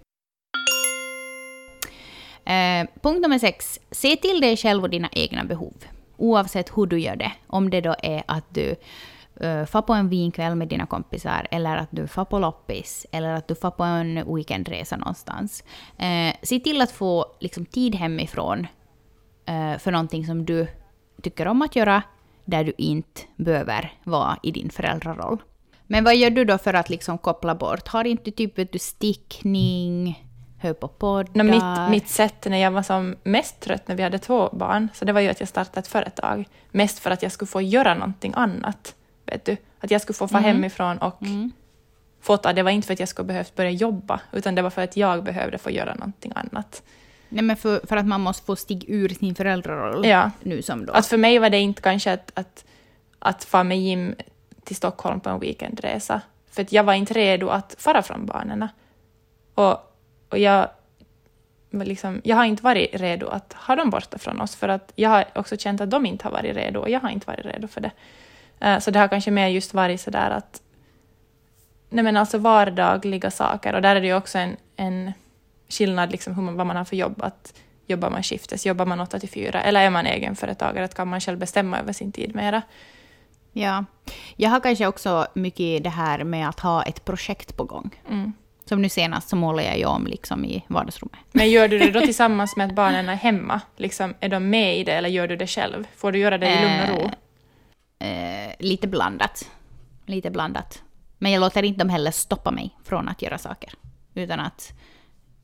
Eh, 2.44 2.86
punkt 3.02 3.20
nummer 3.20 3.38
sex. 3.38 3.80
Se 3.90 4.16
till 4.16 4.40
dig 4.40 4.56
själv 4.56 4.82
och 4.82 4.90
dina 4.90 5.08
egna 5.12 5.44
behov. 5.44 5.74
Oavsett 6.16 6.70
hur 6.76 6.86
du 6.86 7.00
gör 7.00 7.16
det. 7.16 7.32
Om 7.46 7.70
det 7.70 7.80
då 7.80 7.94
är 8.02 8.22
att 8.26 8.44
du 8.48 8.76
Eh, 9.40 9.60
uh, 9.60 9.64
far 9.64 9.82
på 9.82 9.92
en 9.92 10.08
vinkväll 10.08 10.54
med 10.54 10.68
dina 10.68 10.86
kompisar, 10.86 11.46
eller 11.50 11.76
att 11.76 11.88
du 11.90 12.06
far 12.06 12.24
på 12.24 12.38
loppis, 12.38 13.06
eller 13.12 13.32
att 13.32 13.48
du 13.48 13.54
far 13.54 13.70
på 13.70 13.82
en 13.82 14.34
weekendresa 14.34 14.96
någonstans. 14.96 15.64
Uh, 16.02 16.32
se 16.42 16.60
till 16.60 16.80
att 16.80 16.90
få 16.90 17.26
liksom, 17.40 17.66
tid 17.66 17.94
hemifrån 17.94 18.66
uh, 19.50 19.78
för 19.78 19.90
någonting 19.90 20.26
som 20.26 20.44
du 20.44 20.66
tycker 21.22 21.48
om 21.48 21.62
att 21.62 21.76
göra, 21.76 22.02
där 22.44 22.64
du 22.64 22.72
inte 22.78 23.20
behöver 23.36 23.92
vara 24.04 24.38
i 24.42 24.50
din 24.50 24.70
föräldraroll. 24.70 25.38
Men 25.86 26.04
vad 26.04 26.16
gör 26.16 26.30
du 26.30 26.44
då 26.44 26.58
för 26.58 26.74
att 26.74 26.90
liksom 26.90 27.18
koppla 27.18 27.54
bort? 27.54 27.88
Har 27.88 28.04
inte 28.04 28.30
typ 28.30 28.72
du 28.72 28.78
stickning, 28.78 30.24
hör 30.58 30.72
på 30.72 30.88
poddar? 30.88 31.44
No, 31.44 31.50
mitt, 31.50 31.90
mitt 31.90 32.08
sätt 32.08 32.46
när 32.50 32.58
jag 32.58 32.70
var 32.70 32.82
som 32.82 33.16
mest 33.22 33.60
trött 33.60 33.88
när 33.88 33.96
vi 33.96 34.02
hade 34.02 34.18
två 34.18 34.48
barn, 34.52 34.88
så 34.94 35.04
det 35.04 35.12
var 35.12 35.20
ju 35.20 35.28
att 35.28 35.40
jag 35.40 35.48
startade 35.48 35.80
ett 35.80 35.88
företag. 35.88 36.48
Mest 36.70 36.98
för 36.98 37.10
att 37.10 37.22
jag 37.22 37.32
skulle 37.32 37.48
få 37.48 37.62
göra 37.62 37.94
någonting 37.94 38.32
annat. 38.36 38.94
Vet 39.30 39.44
du? 39.44 39.56
Att 39.80 39.90
jag 39.90 40.00
skulle 40.00 40.16
få 40.16 40.28
få 40.28 40.36
mm. 40.36 40.44
hemifrån 40.44 40.98
och 40.98 41.22
mm. 41.22 41.52
fota. 42.20 42.52
Det 42.52 42.62
var 42.62 42.70
inte 42.70 42.86
för 42.86 42.92
att 42.92 43.00
jag 43.00 43.08
skulle 43.08 43.26
behövt 43.26 43.54
börja 43.54 43.70
jobba, 43.70 44.20
utan 44.32 44.54
det 44.54 44.62
var 44.62 44.70
för 44.70 44.82
att 44.82 44.96
jag 44.96 45.24
behövde 45.24 45.58
få 45.58 45.70
göra 45.70 45.94
någonting 45.94 46.32
annat. 46.34 46.82
Nej, 47.28 47.44
men 47.44 47.56
för, 47.56 47.80
för 47.86 47.96
att 47.96 48.06
man 48.06 48.20
måste 48.20 48.46
få 48.46 48.56
stiga 48.56 48.84
ur 48.88 49.08
sin 49.08 49.34
föräldraroll 49.34 50.06
ja. 50.06 50.30
nu 50.42 50.62
som 50.62 50.86
då. 50.86 50.92
Att 50.92 51.06
för 51.06 51.16
mig 51.16 51.38
var 51.38 51.50
det 51.50 51.58
inte 51.58 51.82
kanske 51.82 52.12
att, 52.12 52.32
att, 52.34 52.64
att 53.18 53.44
få 53.44 53.64
med 53.64 53.78
Jim 53.78 54.14
till 54.64 54.76
Stockholm 54.76 55.20
på 55.20 55.30
en 55.30 55.40
weekendresa, 55.40 56.20
för 56.50 56.62
att 56.62 56.72
jag 56.72 56.84
var 56.84 56.94
inte 56.94 57.14
redo 57.14 57.48
att 57.48 57.74
fara 57.78 58.02
från 58.02 58.26
barnen. 58.26 58.68
Och, 59.54 59.96
och 60.28 60.38
jag, 60.38 60.68
liksom, 61.70 62.20
jag 62.24 62.36
har 62.36 62.44
inte 62.44 62.62
varit 62.62 62.90
redo 62.92 63.26
att 63.26 63.52
ha 63.52 63.76
dem 63.76 63.90
borta 63.90 64.18
från 64.18 64.40
oss, 64.40 64.56
för 64.56 64.68
att 64.68 64.92
jag 64.96 65.10
har 65.10 65.24
också 65.34 65.56
känt 65.56 65.80
att 65.80 65.90
de 65.90 66.06
inte 66.06 66.24
har 66.24 66.32
varit 66.32 66.56
redo, 66.56 66.80
och 66.80 66.90
jag 66.90 67.00
har 67.00 67.10
inte 67.10 67.26
varit 67.26 67.46
redo 67.46 67.68
för 67.68 67.80
det. 67.80 67.90
Eh, 68.60 68.78
så 68.78 68.90
det 68.90 68.98
har 68.98 69.08
kanske 69.08 69.30
mer 69.30 69.48
just 69.48 69.74
varit 69.74 70.00
så 70.00 70.10
där 70.10 70.30
att 70.30 70.62
nej 71.88 72.04
men 72.04 72.16
alltså 72.16 72.38
vardagliga 72.38 73.30
saker, 73.30 73.74
och 73.74 73.82
där 73.82 73.96
är 73.96 74.00
det 74.00 74.06
ju 74.06 74.16
också 74.16 74.38
en, 74.38 74.56
en 74.76 75.12
skillnad 75.68 76.12
liksom 76.12 76.34
hur 76.34 76.42
man, 76.42 76.56
vad 76.56 76.66
man 76.66 76.76
har 76.76 76.84
för 76.84 76.96
jobb. 76.96 77.22
Att 77.22 77.54
jobbar 77.86 78.10
man 78.10 78.22
skiftes, 78.22 78.66
jobbar 78.66 78.86
man 78.86 79.00
8 79.00 79.18
till 79.18 79.28
4, 79.28 79.62
eller 79.62 79.80
är 79.80 79.90
man 79.90 80.06
egenföretagare, 80.06 80.84
att 80.84 80.94
kan 80.94 81.08
man 81.08 81.20
själv 81.20 81.38
bestämma 81.38 81.78
över 81.78 81.92
sin 81.92 82.12
tid 82.12 82.34
mera. 82.34 82.62
Ja. 83.52 83.84
Jag 84.36 84.50
har 84.50 84.60
kanske 84.60 84.86
också 84.86 85.26
mycket 85.34 85.84
det 85.84 85.90
här 85.90 86.24
med 86.24 86.48
att 86.48 86.60
ha 86.60 86.82
ett 86.82 87.04
projekt 87.04 87.56
på 87.56 87.64
gång. 87.64 87.90
Mm. 88.08 88.32
Som 88.64 88.82
nu 88.82 88.88
senast 88.88 89.28
så 89.28 89.36
målar 89.36 89.62
jag 89.62 89.78
ju 89.78 89.84
om 89.84 90.06
liksom 90.06 90.44
i 90.44 90.64
vardagsrummet. 90.66 91.20
Men 91.32 91.50
gör 91.50 91.68
du 91.68 91.78
det 91.78 91.90
då 91.90 92.00
tillsammans 92.10 92.56
med 92.56 92.66
att 92.66 92.74
barnen 92.74 93.08
är 93.08 93.14
hemma? 93.14 93.60
Liksom, 93.76 94.14
är 94.20 94.28
de 94.28 94.50
med 94.50 94.78
i 94.78 94.84
det 94.84 94.92
eller 94.92 95.08
gör 95.08 95.28
du 95.28 95.36
det 95.36 95.46
själv? 95.46 95.86
Får 95.96 96.12
du 96.12 96.18
göra 96.18 96.38
det 96.38 96.46
i 96.46 96.62
lugn 96.62 96.80
och 96.80 97.02
ro? 97.02 97.10
Lite 98.60 98.88
blandat. 98.88 99.50
Lite 100.06 100.30
blandat. 100.30 100.82
Men 101.18 101.32
jag 101.32 101.40
låter 101.40 101.62
inte 101.62 101.78
dem 101.78 101.88
heller 101.88 102.10
stoppa 102.10 102.50
mig 102.50 102.78
från 102.84 103.08
att 103.08 103.22
göra 103.22 103.38
saker. 103.38 103.72
Utan 104.14 104.40
att 104.40 104.72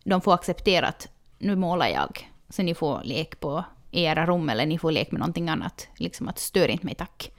de 0.05 0.21
får 0.21 0.35
acceptera 0.35 0.87
att 0.87 1.09
nu 1.39 1.57
målar 1.57 1.89
jag, 1.89 2.31
så 2.49 2.63
ni 2.63 2.75
får 2.75 3.01
lek 3.05 3.41
på 3.41 3.65
era 3.91 4.27
rum 4.27 4.49
eller 4.49 4.67
ni 4.67 4.79
får 4.79 4.93
lek 4.93 5.11
med 5.11 5.19
någonting 5.19 5.49
annat. 5.49 5.89
Liksom 5.97 6.29
att 6.29 6.39
stör 6.39 6.69
inte 6.69 6.87
mig 6.87 6.95
tack. 6.95 7.31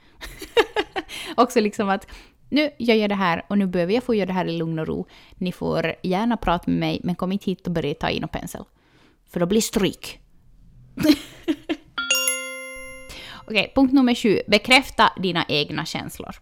Också 1.36 1.60
liksom 1.60 1.88
att 1.88 2.06
nu 2.48 2.70
gör 2.78 2.94
jag 2.94 3.10
det 3.10 3.14
här 3.14 3.44
och 3.48 3.58
nu 3.58 3.66
behöver 3.66 3.94
jag 3.94 4.02
få 4.02 4.14
göra 4.14 4.26
det 4.26 4.32
här 4.32 4.44
i 4.44 4.58
lugn 4.58 4.78
och 4.78 4.86
ro. 4.86 5.06
Ni 5.34 5.52
får 5.52 5.94
gärna 6.02 6.36
prata 6.36 6.70
med 6.70 6.80
mig 6.80 7.00
men 7.04 7.14
kom 7.14 7.32
inte 7.32 7.50
hit 7.50 7.66
och 7.66 7.72
börja 7.72 7.94
ta 7.94 8.10
in 8.10 8.24
och 8.24 8.32
pensel. 8.32 8.64
För 9.26 9.40
då 9.40 9.46
blir 9.46 9.60
stryk. 9.60 10.20
Okej, 13.50 13.72
punkt 13.74 13.92
nummer 13.92 14.14
sju. 14.14 14.40
Bekräfta 14.46 15.12
dina 15.16 15.44
egna 15.48 15.84
känslor. 15.84 16.36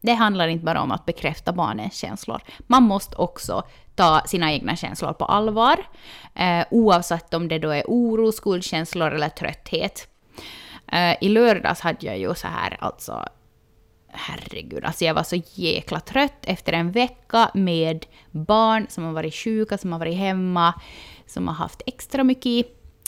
Det 0.00 0.12
handlar 0.12 0.48
inte 0.48 0.64
bara 0.64 0.80
om 0.82 0.90
att 0.90 1.06
bekräfta 1.06 1.52
barnens 1.52 1.94
känslor. 1.96 2.40
Man 2.66 2.82
måste 2.82 3.16
också 3.16 3.62
ta 3.94 4.22
sina 4.26 4.52
egna 4.52 4.76
känslor 4.76 5.12
på 5.12 5.24
allvar, 5.24 5.86
eh, 6.34 6.64
oavsett 6.70 7.34
om 7.34 7.48
det 7.48 7.58
då 7.58 7.70
är 7.70 7.84
oro, 7.86 8.32
skuldkänslor 8.32 9.10
eller 9.10 9.28
trötthet. 9.28 10.08
Eh, 10.92 11.16
I 11.20 11.28
lördags 11.28 11.80
hade 11.80 12.06
jag 12.06 12.18
ju 12.18 12.34
så 12.34 12.48
här, 12.48 12.76
alltså 12.80 13.28
herregud, 14.08 14.84
alltså 14.84 15.04
jag 15.04 15.14
var 15.14 15.22
så 15.22 15.42
jäkla 15.54 16.00
trött 16.00 16.38
efter 16.42 16.72
en 16.72 16.92
vecka 16.92 17.50
med 17.54 18.06
barn 18.30 18.86
som 18.88 19.04
har 19.04 19.12
varit 19.12 19.34
sjuka, 19.34 19.78
som 19.78 19.92
har 19.92 19.98
varit 19.98 20.16
hemma, 20.16 20.74
som 21.26 21.48
har 21.48 21.54
haft 21.54 21.82
extra 21.86 22.24
mycket 22.24 22.66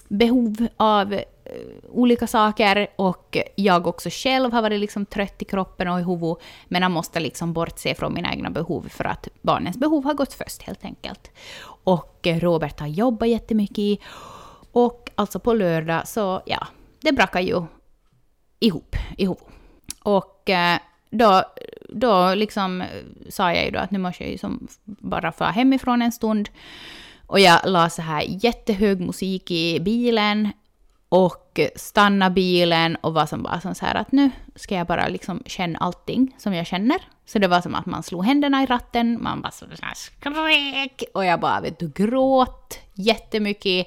behov 0.08 0.66
av 0.76 1.20
Eh, 1.54 1.90
olika 1.90 2.26
saker 2.26 2.86
och 2.96 3.36
jag 3.54 3.86
också 3.86 4.08
själv 4.12 4.52
har 4.52 4.62
varit 4.62 4.80
liksom 4.80 5.06
trött 5.06 5.42
i 5.42 5.44
kroppen 5.44 5.88
och 5.88 6.00
i 6.00 6.02
huvudet, 6.02 6.42
men 6.68 6.82
jag 6.82 6.90
måste 6.90 7.20
liksom 7.20 7.52
bortse 7.52 7.94
från 7.94 8.14
mina 8.14 8.32
egna 8.32 8.50
behov 8.50 8.88
för 8.88 9.04
att 9.04 9.28
barnens 9.42 9.76
behov 9.76 10.04
har 10.04 10.14
gått 10.14 10.32
först 10.32 10.62
helt 10.62 10.84
enkelt. 10.84 11.30
Och 11.84 12.26
Robert 12.26 12.80
har 12.80 12.86
jobbat 12.86 13.28
jättemycket 13.28 13.98
och 14.72 15.10
alltså 15.14 15.38
på 15.38 15.52
lördag 15.52 16.08
så 16.08 16.42
ja, 16.46 16.66
det 17.00 17.12
brakar 17.12 17.40
ju 17.40 17.62
ihop 18.60 18.96
i 19.16 19.24
huvudet. 19.24 19.48
Och 20.02 20.50
eh, 20.50 20.78
då, 21.10 21.42
då 21.88 22.34
liksom 22.34 22.80
eh, 22.80 22.88
sa 23.28 23.52
jag 23.52 23.64
ju 23.64 23.70
då 23.70 23.78
att 23.78 23.90
nu 23.90 23.98
måste 23.98 24.22
jag 24.22 24.32
ju 24.32 24.38
som 24.38 24.68
bara 24.84 25.32
få 25.32 25.44
hemifrån 25.44 26.02
en 26.02 26.12
stund. 26.12 26.48
Och 27.26 27.40
jag 27.40 27.60
la 27.64 27.90
så 27.90 28.02
här 28.02 28.24
jättehög 28.26 29.00
musik 29.00 29.50
i 29.50 29.80
bilen 29.80 30.48
och 31.14 31.60
stanna 31.76 32.30
bilen 32.30 32.96
och 32.96 33.14
var 33.14 33.26
som 33.26 33.42
bara 33.42 33.74
så 33.74 33.86
här 33.86 33.94
att 33.94 34.12
nu 34.12 34.30
ska 34.54 34.74
jag 34.74 34.86
bara 34.86 35.08
liksom 35.08 35.42
känna 35.46 35.78
allting 35.78 36.34
som 36.38 36.54
jag 36.54 36.66
känner. 36.66 36.96
Så 37.26 37.38
det 37.38 37.48
var 37.48 37.60
som 37.60 37.74
att 37.74 37.86
man 37.86 38.02
slog 38.02 38.24
händerna 38.24 38.62
i 38.62 38.66
ratten, 38.66 39.22
man 39.22 39.40
bara 39.40 39.50
så 39.50 39.66
här 39.82 39.94
skrek 39.94 41.04
och 41.14 41.24
jag 41.24 41.40
bara 41.40 41.60
vet 41.60 41.78
du 41.78 41.88
gråt 41.88 42.78
jättemycket 42.94 43.86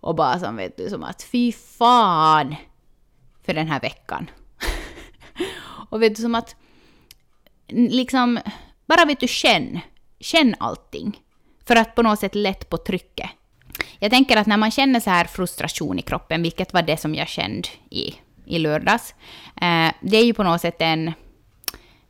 och 0.00 0.14
bara 0.14 0.38
som 0.38 0.56
vet 0.56 0.76
du 0.76 0.88
som 0.88 1.04
att 1.04 1.22
fy 1.22 1.52
fan 1.52 2.56
för 3.46 3.54
den 3.54 3.68
här 3.68 3.80
veckan. 3.80 4.30
och 5.90 6.02
vet 6.02 6.16
du 6.16 6.22
som 6.22 6.34
att 6.34 6.56
liksom 7.68 8.40
bara 8.86 9.04
vet 9.04 9.20
du 9.20 9.28
känn, 9.28 9.80
känn 10.20 10.54
allting. 10.58 11.20
För 11.66 11.76
att 11.76 11.94
på 11.94 12.02
något 12.02 12.20
sätt 12.20 12.34
lätt 12.34 12.70
på 12.70 12.76
trycket. 12.76 13.30
Jag 13.98 14.10
tänker 14.10 14.36
att 14.36 14.46
när 14.46 14.56
man 14.56 14.70
känner 14.70 15.00
så 15.00 15.10
här 15.10 15.24
frustration 15.24 15.98
i 15.98 16.02
kroppen, 16.02 16.42
vilket 16.42 16.72
var 16.72 16.82
det 16.82 16.96
som 16.96 17.14
jag 17.14 17.28
kände 17.28 17.68
i, 17.90 18.14
i 18.44 18.58
lördags, 18.58 19.14
eh, 19.60 19.92
det 20.00 20.16
är 20.16 20.24
ju 20.24 20.34
på 20.34 20.42
något 20.42 20.60
sätt 20.60 20.76
en, 20.78 21.12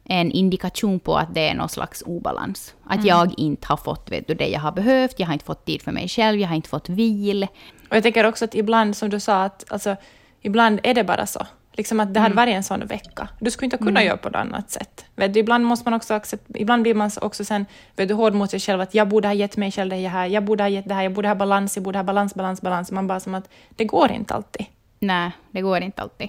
en 0.04 0.30
indikation 0.30 1.00
på 1.00 1.16
att 1.16 1.34
det 1.34 1.48
är 1.48 1.54
någon 1.54 1.68
slags 1.68 2.02
obalans. 2.06 2.74
Att 2.84 2.94
mm. 2.94 3.06
jag 3.06 3.38
inte 3.38 3.66
har 3.66 3.76
fått 3.76 4.10
vet 4.10 4.28
du, 4.28 4.34
det 4.34 4.48
jag 4.48 4.60
har 4.60 4.72
behövt, 4.72 5.20
jag 5.20 5.26
har 5.26 5.32
inte 5.32 5.44
fått 5.44 5.64
tid 5.64 5.82
för 5.82 5.92
mig 5.92 6.08
själv, 6.08 6.40
jag 6.40 6.48
har 6.48 6.56
inte 6.56 6.68
fått 6.68 6.88
vil. 6.88 7.46
Och 7.90 7.96
jag 7.96 8.02
tänker 8.02 8.26
också 8.26 8.44
att 8.44 8.54
ibland, 8.54 8.96
som 8.96 9.10
du 9.10 9.20
sa, 9.20 9.44
att 9.44 9.64
alltså, 9.68 9.96
ibland 10.40 10.80
är 10.82 10.94
det 10.94 11.04
bara 11.04 11.26
så. 11.26 11.46
Liksom 11.76 12.00
att 12.00 12.14
det 12.14 12.20
hade 12.20 12.32
mm. 12.32 12.36
varit 12.36 12.54
en 12.54 12.62
sån 12.62 12.86
vecka. 12.86 13.28
Du 13.40 13.50
skulle 13.50 13.66
inte 13.66 13.76
kunna 13.76 14.00
mm. 14.00 14.06
göra 14.06 14.16
på 14.16 14.28
ett 14.28 14.34
annat 14.34 14.70
sätt. 14.70 15.04
Vet 15.16 15.34
du, 15.34 15.40
ibland 15.40 15.64
måste 15.64 15.90
man 15.90 15.94
också 15.94 16.14
acceptera, 16.14 16.58
ibland 16.58 16.82
blir 16.82 16.94
man 16.94 17.10
också 17.20 17.44
sen 17.44 17.66
vet 17.96 18.08
du, 18.08 18.14
hård 18.14 18.34
mot 18.34 18.50
sig 18.50 18.60
själv 18.60 18.80
att 18.80 18.94
jag 18.94 19.08
borde 19.08 19.28
ha 19.28 19.32
gett 19.34 19.56
mig 19.56 19.72
själv 19.72 19.90
det 19.90 20.08
här, 20.08 20.26
jag 20.26 20.44
borde 20.44 20.64
ha 20.64 20.68
gett 20.68 20.88
det 20.88 20.94
här, 20.94 21.02
jag 21.02 21.12
borde 21.12 21.28
ha 21.28 21.34
balans, 21.34 21.76
jag 21.76 21.84
borde 21.84 21.98
ha 21.98 22.04
balans, 22.04 22.34
balans, 22.34 22.62
balans. 22.62 22.92
Man 22.92 23.06
bara 23.06 23.20
som 23.20 23.34
att 23.34 23.48
det 23.76 23.84
går 23.84 24.12
inte 24.12 24.34
alltid. 24.34 24.66
Nej, 24.98 25.30
det 25.50 25.60
går 25.60 25.80
inte 25.80 26.02
alltid. 26.02 26.28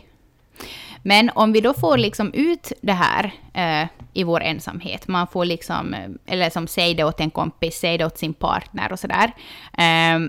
Men 1.04 1.30
om 1.36 1.52
vi 1.52 1.62
då 1.62 1.74
får 1.74 1.98
liksom 1.98 2.34
ut 2.34 2.72
det 2.82 2.94
här 2.94 3.32
eh, 3.54 3.88
i 4.14 4.24
vår 4.24 4.42
ensamhet, 4.42 5.08
man 5.08 5.28
får 5.28 5.46
liksom, 5.46 5.94
eh, 5.94 6.10
eller 6.26 6.50
som 6.50 6.68
säg 6.68 6.94
det 6.94 7.04
åt 7.04 7.20
en 7.20 7.32
kompis, 7.32 7.80
säg 7.80 7.98
det 7.98 8.06
åt 8.06 8.18
sin 8.18 8.34
partner 8.34 8.92
och 8.92 9.00
sådär, 9.00 9.32
eh, 9.78 10.20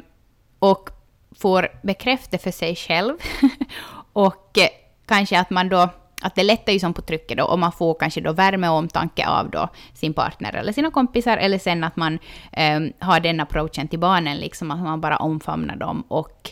och 0.58 0.90
får 1.38 1.68
bekräfta 1.82 2.38
för 2.38 2.50
sig 2.50 2.76
själv 2.76 3.16
och 4.12 4.58
kanske 5.08 5.40
att 5.40 5.50
man 5.50 5.68
då 5.68 5.88
att 6.22 6.34
det 6.34 6.42
lättar 6.42 6.72
ju 6.72 6.78
som 6.78 6.94
på 6.94 7.02
trycket 7.02 7.38
då 7.38 7.44
och 7.44 7.58
man 7.58 7.72
får 7.72 7.94
kanske 7.94 8.20
då 8.20 8.32
värme 8.32 8.68
och 8.68 8.76
omtanke 8.76 9.26
av 9.26 9.50
då 9.50 9.68
sin 9.94 10.14
partner 10.14 10.56
eller 10.56 10.72
sina 10.72 10.90
kompisar 10.90 11.36
eller 11.36 11.58
sen 11.58 11.84
att 11.84 11.96
man 11.96 12.18
eh, 12.52 12.80
har 12.98 13.20
den 13.20 13.40
approachen 13.40 13.88
till 13.88 13.98
barnen 13.98 14.36
liksom 14.36 14.70
att 14.70 14.82
man 14.82 15.00
bara 15.00 15.16
omfamnar 15.16 15.76
dem 15.76 16.04
och 16.08 16.50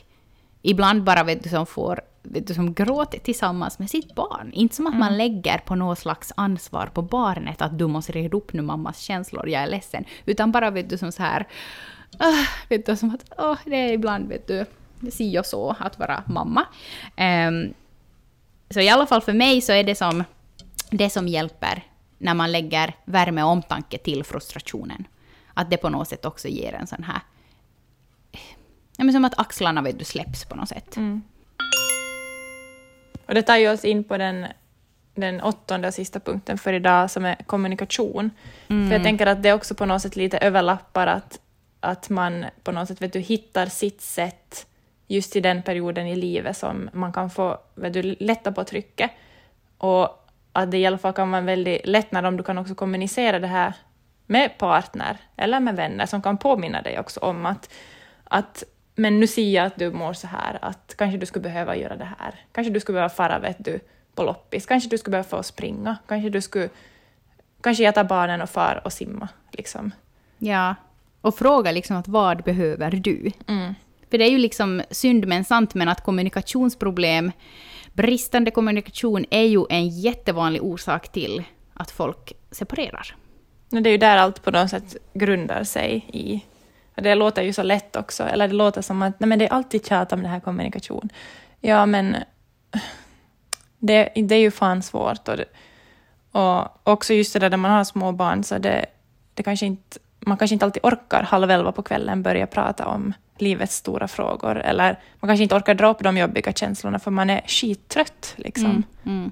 ibland 0.62 1.04
bara 1.04 1.24
vet 1.24 1.42
du 1.42 1.48
som 1.48 1.66
får 1.66 2.00
vet 2.22 2.46
du, 2.46 2.54
som 2.54 2.74
gråter 2.74 3.18
tillsammans 3.18 3.78
med 3.78 3.90
sitt 3.90 4.14
barn. 4.14 4.50
Inte 4.52 4.76
som 4.76 4.86
att 4.86 4.94
mm. 4.94 5.00
man 5.00 5.18
lägger 5.18 5.58
på 5.58 5.74
något 5.74 5.98
slags 5.98 6.32
ansvar 6.36 6.86
på 6.86 7.02
barnet 7.02 7.62
att 7.62 7.78
du 7.78 7.86
måste 7.86 8.12
reda 8.12 8.36
upp 8.36 8.52
nu 8.52 8.62
mammas 8.62 8.98
känslor, 8.98 9.48
jag 9.48 9.62
är 9.62 9.66
ledsen. 9.66 10.04
Utan 10.24 10.52
bara 10.52 10.70
vet 10.70 10.90
du 10.90 10.98
som 10.98 11.12
så 11.12 11.22
här, 11.22 11.40
uh, 12.14 12.48
vet 12.68 12.86
du 12.86 12.96
som 12.96 13.10
att 13.14 13.38
oh, 13.38 13.58
det 13.64 13.76
är 13.76 13.92
ibland 13.92 14.28
vet 14.28 14.46
du 14.46 14.64
si 15.10 15.38
och 15.38 15.46
så 15.46 15.76
att 15.78 15.98
vara 15.98 16.22
mamma. 16.26 16.66
Um, 17.48 17.74
så 18.70 18.80
i 18.80 18.88
alla 18.88 19.06
fall 19.06 19.20
för 19.20 19.32
mig 19.32 19.60
så 19.60 19.72
är 19.72 19.84
det 19.84 19.94
som, 19.94 20.24
det 20.90 21.10
som 21.10 21.28
hjälper 21.28 21.82
när 22.18 22.34
man 22.34 22.52
lägger 22.52 22.94
värme 23.04 23.42
och 23.42 23.50
omtanke 23.50 23.98
till 23.98 24.24
frustrationen. 24.24 25.06
Att 25.54 25.70
det 25.70 25.76
på 25.76 25.88
något 25.88 26.08
sätt 26.08 26.24
också 26.24 26.48
ger 26.48 26.72
en 26.72 26.86
sån 26.86 27.02
här... 27.02 27.20
Ja, 28.96 29.04
men 29.04 29.12
som 29.12 29.24
att 29.24 29.38
axlarna 29.38 29.82
vet 29.82 29.98
du, 29.98 30.04
släpps 30.04 30.44
på 30.44 30.56
något 30.56 30.68
sätt. 30.68 30.96
Mm. 30.96 31.22
Och 33.26 33.34
det 33.34 33.42
tar 33.42 33.56
ju 33.56 33.70
oss 33.70 33.84
in 33.84 34.04
på 34.04 34.18
den, 34.18 34.46
den 35.14 35.40
åttonde 35.40 35.88
och 35.88 35.94
sista 35.94 36.20
punkten 36.20 36.58
för 36.58 36.72
idag 36.72 37.10
som 37.10 37.24
är 37.24 37.34
kommunikation. 37.34 38.30
Mm. 38.68 38.88
För 38.88 38.96
jag 38.96 39.04
tänker 39.04 39.26
att 39.26 39.42
det 39.42 39.52
också 39.52 39.74
på 39.74 39.86
något 39.86 40.02
sätt 40.02 40.16
lite 40.16 40.38
överlappar 40.38 41.06
att, 41.06 41.40
att 41.80 42.08
man 42.08 42.44
på 42.62 42.72
något 42.72 42.88
sätt 42.88 43.02
vet 43.02 43.12
du, 43.12 43.20
hittar 43.20 43.66
sitt 43.66 44.00
sätt 44.00 44.66
just 45.06 45.36
i 45.36 45.40
den 45.40 45.62
perioden 45.62 46.06
i 46.06 46.16
livet 46.16 46.56
som 46.56 46.90
man 46.92 47.12
kan 47.12 47.30
få 47.30 47.58
du, 47.74 48.02
lätta 48.02 48.52
på 48.52 48.64
trycket. 48.64 49.10
Och 49.78 50.28
att 50.52 50.70
det 50.70 50.78
i 50.78 50.86
alla 50.86 50.98
fall 50.98 51.12
kan 51.12 51.30
vara 51.30 51.38
en 51.38 51.46
väldig 51.46 51.80
lättnad 51.84 52.26
om 52.26 52.36
du 52.36 52.42
kan 52.42 52.58
också 52.58 52.74
kommunicera 52.74 53.38
det 53.38 53.46
här 53.46 53.74
med 54.26 54.58
partner 54.58 55.16
eller 55.36 55.60
med 55.60 55.76
vänner 55.76 56.06
som 56.06 56.22
kan 56.22 56.38
påminna 56.38 56.82
dig 56.82 56.98
också 56.98 57.20
om 57.20 57.46
att, 57.46 57.72
att 58.24 58.64
men 58.94 59.20
nu 59.20 59.26
ser 59.26 59.50
jag 59.50 59.66
att 59.66 59.76
du 59.76 59.92
mår 59.92 60.12
så 60.12 60.26
här, 60.26 60.58
att 60.62 60.94
kanske 60.98 61.18
du 61.18 61.26
skulle 61.26 61.42
behöva 61.42 61.76
göra 61.76 61.96
det 61.96 62.08
här. 62.18 62.34
Kanske 62.52 62.72
du 62.72 62.80
skulle 62.80 62.96
behöva 62.96 63.14
fara 63.14 63.38
vet 63.38 63.64
du, 63.64 63.80
på 64.14 64.22
loppis, 64.22 64.66
kanske 64.66 64.88
du 64.88 64.98
skulle 64.98 65.12
behöva 65.12 65.28
få 65.28 65.42
springa, 65.42 65.96
kanske 66.06 66.30
du 66.30 66.40
skulle... 66.40 66.68
Kanske 67.60 67.82
jag 67.82 67.94
tar 67.94 68.04
barnen 68.04 68.42
och 68.42 68.50
far 68.50 68.82
och 68.84 68.92
simma. 68.92 69.28
Liksom. 69.52 69.90
Ja, 70.38 70.74
och 71.20 71.38
fråga 71.38 71.72
liksom 71.72 71.96
att 71.96 72.08
vad 72.08 72.42
behöver 72.42 72.90
du? 72.90 73.32
Mm. 73.46 73.74
För 74.10 74.18
det 74.18 74.24
är 74.24 74.30
ju 74.30 74.38
liksom 74.38 74.82
synd 74.90 75.26
men 75.26 75.44
sant, 75.44 75.74
men 75.74 75.88
att 75.88 76.04
kommunikationsproblem, 76.04 77.32
bristande 77.92 78.50
kommunikation 78.50 79.24
är 79.30 79.42
ju 79.42 79.64
en 79.70 79.88
jättevanlig 79.88 80.62
orsak 80.62 81.12
till 81.12 81.44
att 81.74 81.90
folk 81.90 82.32
separerar. 82.50 83.16
Det 83.68 83.88
är 83.88 83.92
ju 83.92 83.98
där 83.98 84.16
allt 84.16 84.42
på 84.42 84.50
något 84.50 84.70
sätt 84.70 84.96
grundar 85.14 85.64
sig 85.64 86.04
i. 86.12 86.44
Det 86.94 87.14
låter 87.14 87.42
ju 87.42 87.52
så 87.52 87.62
lätt 87.62 87.96
också, 87.96 88.22
eller 88.22 88.48
det 88.48 88.54
låter 88.54 88.82
som 88.82 89.02
att 89.02 89.20
nej 89.20 89.28
men 89.28 89.38
det 89.38 89.44
är 89.44 89.52
alltid 89.52 89.86
tjat 89.86 90.12
om 90.12 90.22
det 90.22 90.28
här 90.28 90.40
kommunikation. 90.40 91.08
Ja, 91.60 91.86
men 91.86 92.16
det, 93.78 94.12
det 94.14 94.34
är 94.34 94.40
ju 94.40 94.50
fan 94.50 94.82
svårt. 94.82 95.28
Och, 95.28 95.36
det, 95.36 95.44
och 96.32 96.88
också 96.88 97.14
just 97.14 97.32
det 97.32 97.38
där 97.38 97.50
när 97.50 97.56
man 97.56 97.70
har 97.70 97.84
små 97.84 98.12
barn, 98.12 98.44
så 98.44 98.58
det, 98.58 98.86
det 99.34 99.42
kanske 99.42 99.66
inte, 99.66 99.98
man 100.26 100.38
kanske 100.38 100.54
inte 100.54 100.64
alltid 100.64 100.84
orkar 100.84 101.22
halv 101.22 101.50
elva 101.50 101.72
på 101.72 101.82
kvällen 101.82 102.22
börja 102.22 102.46
prata 102.46 102.86
om 102.86 103.12
livets 103.38 103.76
stora 103.76 104.08
frågor. 104.08 104.58
Eller 104.60 104.98
man 105.20 105.28
kanske 105.28 105.42
inte 105.42 105.54
orkar 105.54 105.74
dra 105.74 105.90
upp 105.90 106.02
de 106.02 106.16
jobbiga 106.16 106.52
känslorna 106.52 106.98
för 106.98 107.10
man 107.10 107.30
är 107.30 107.40
skittrött. 107.46 108.34
Liksom. 108.36 108.70
Mm, 108.70 108.84
mm. 109.04 109.30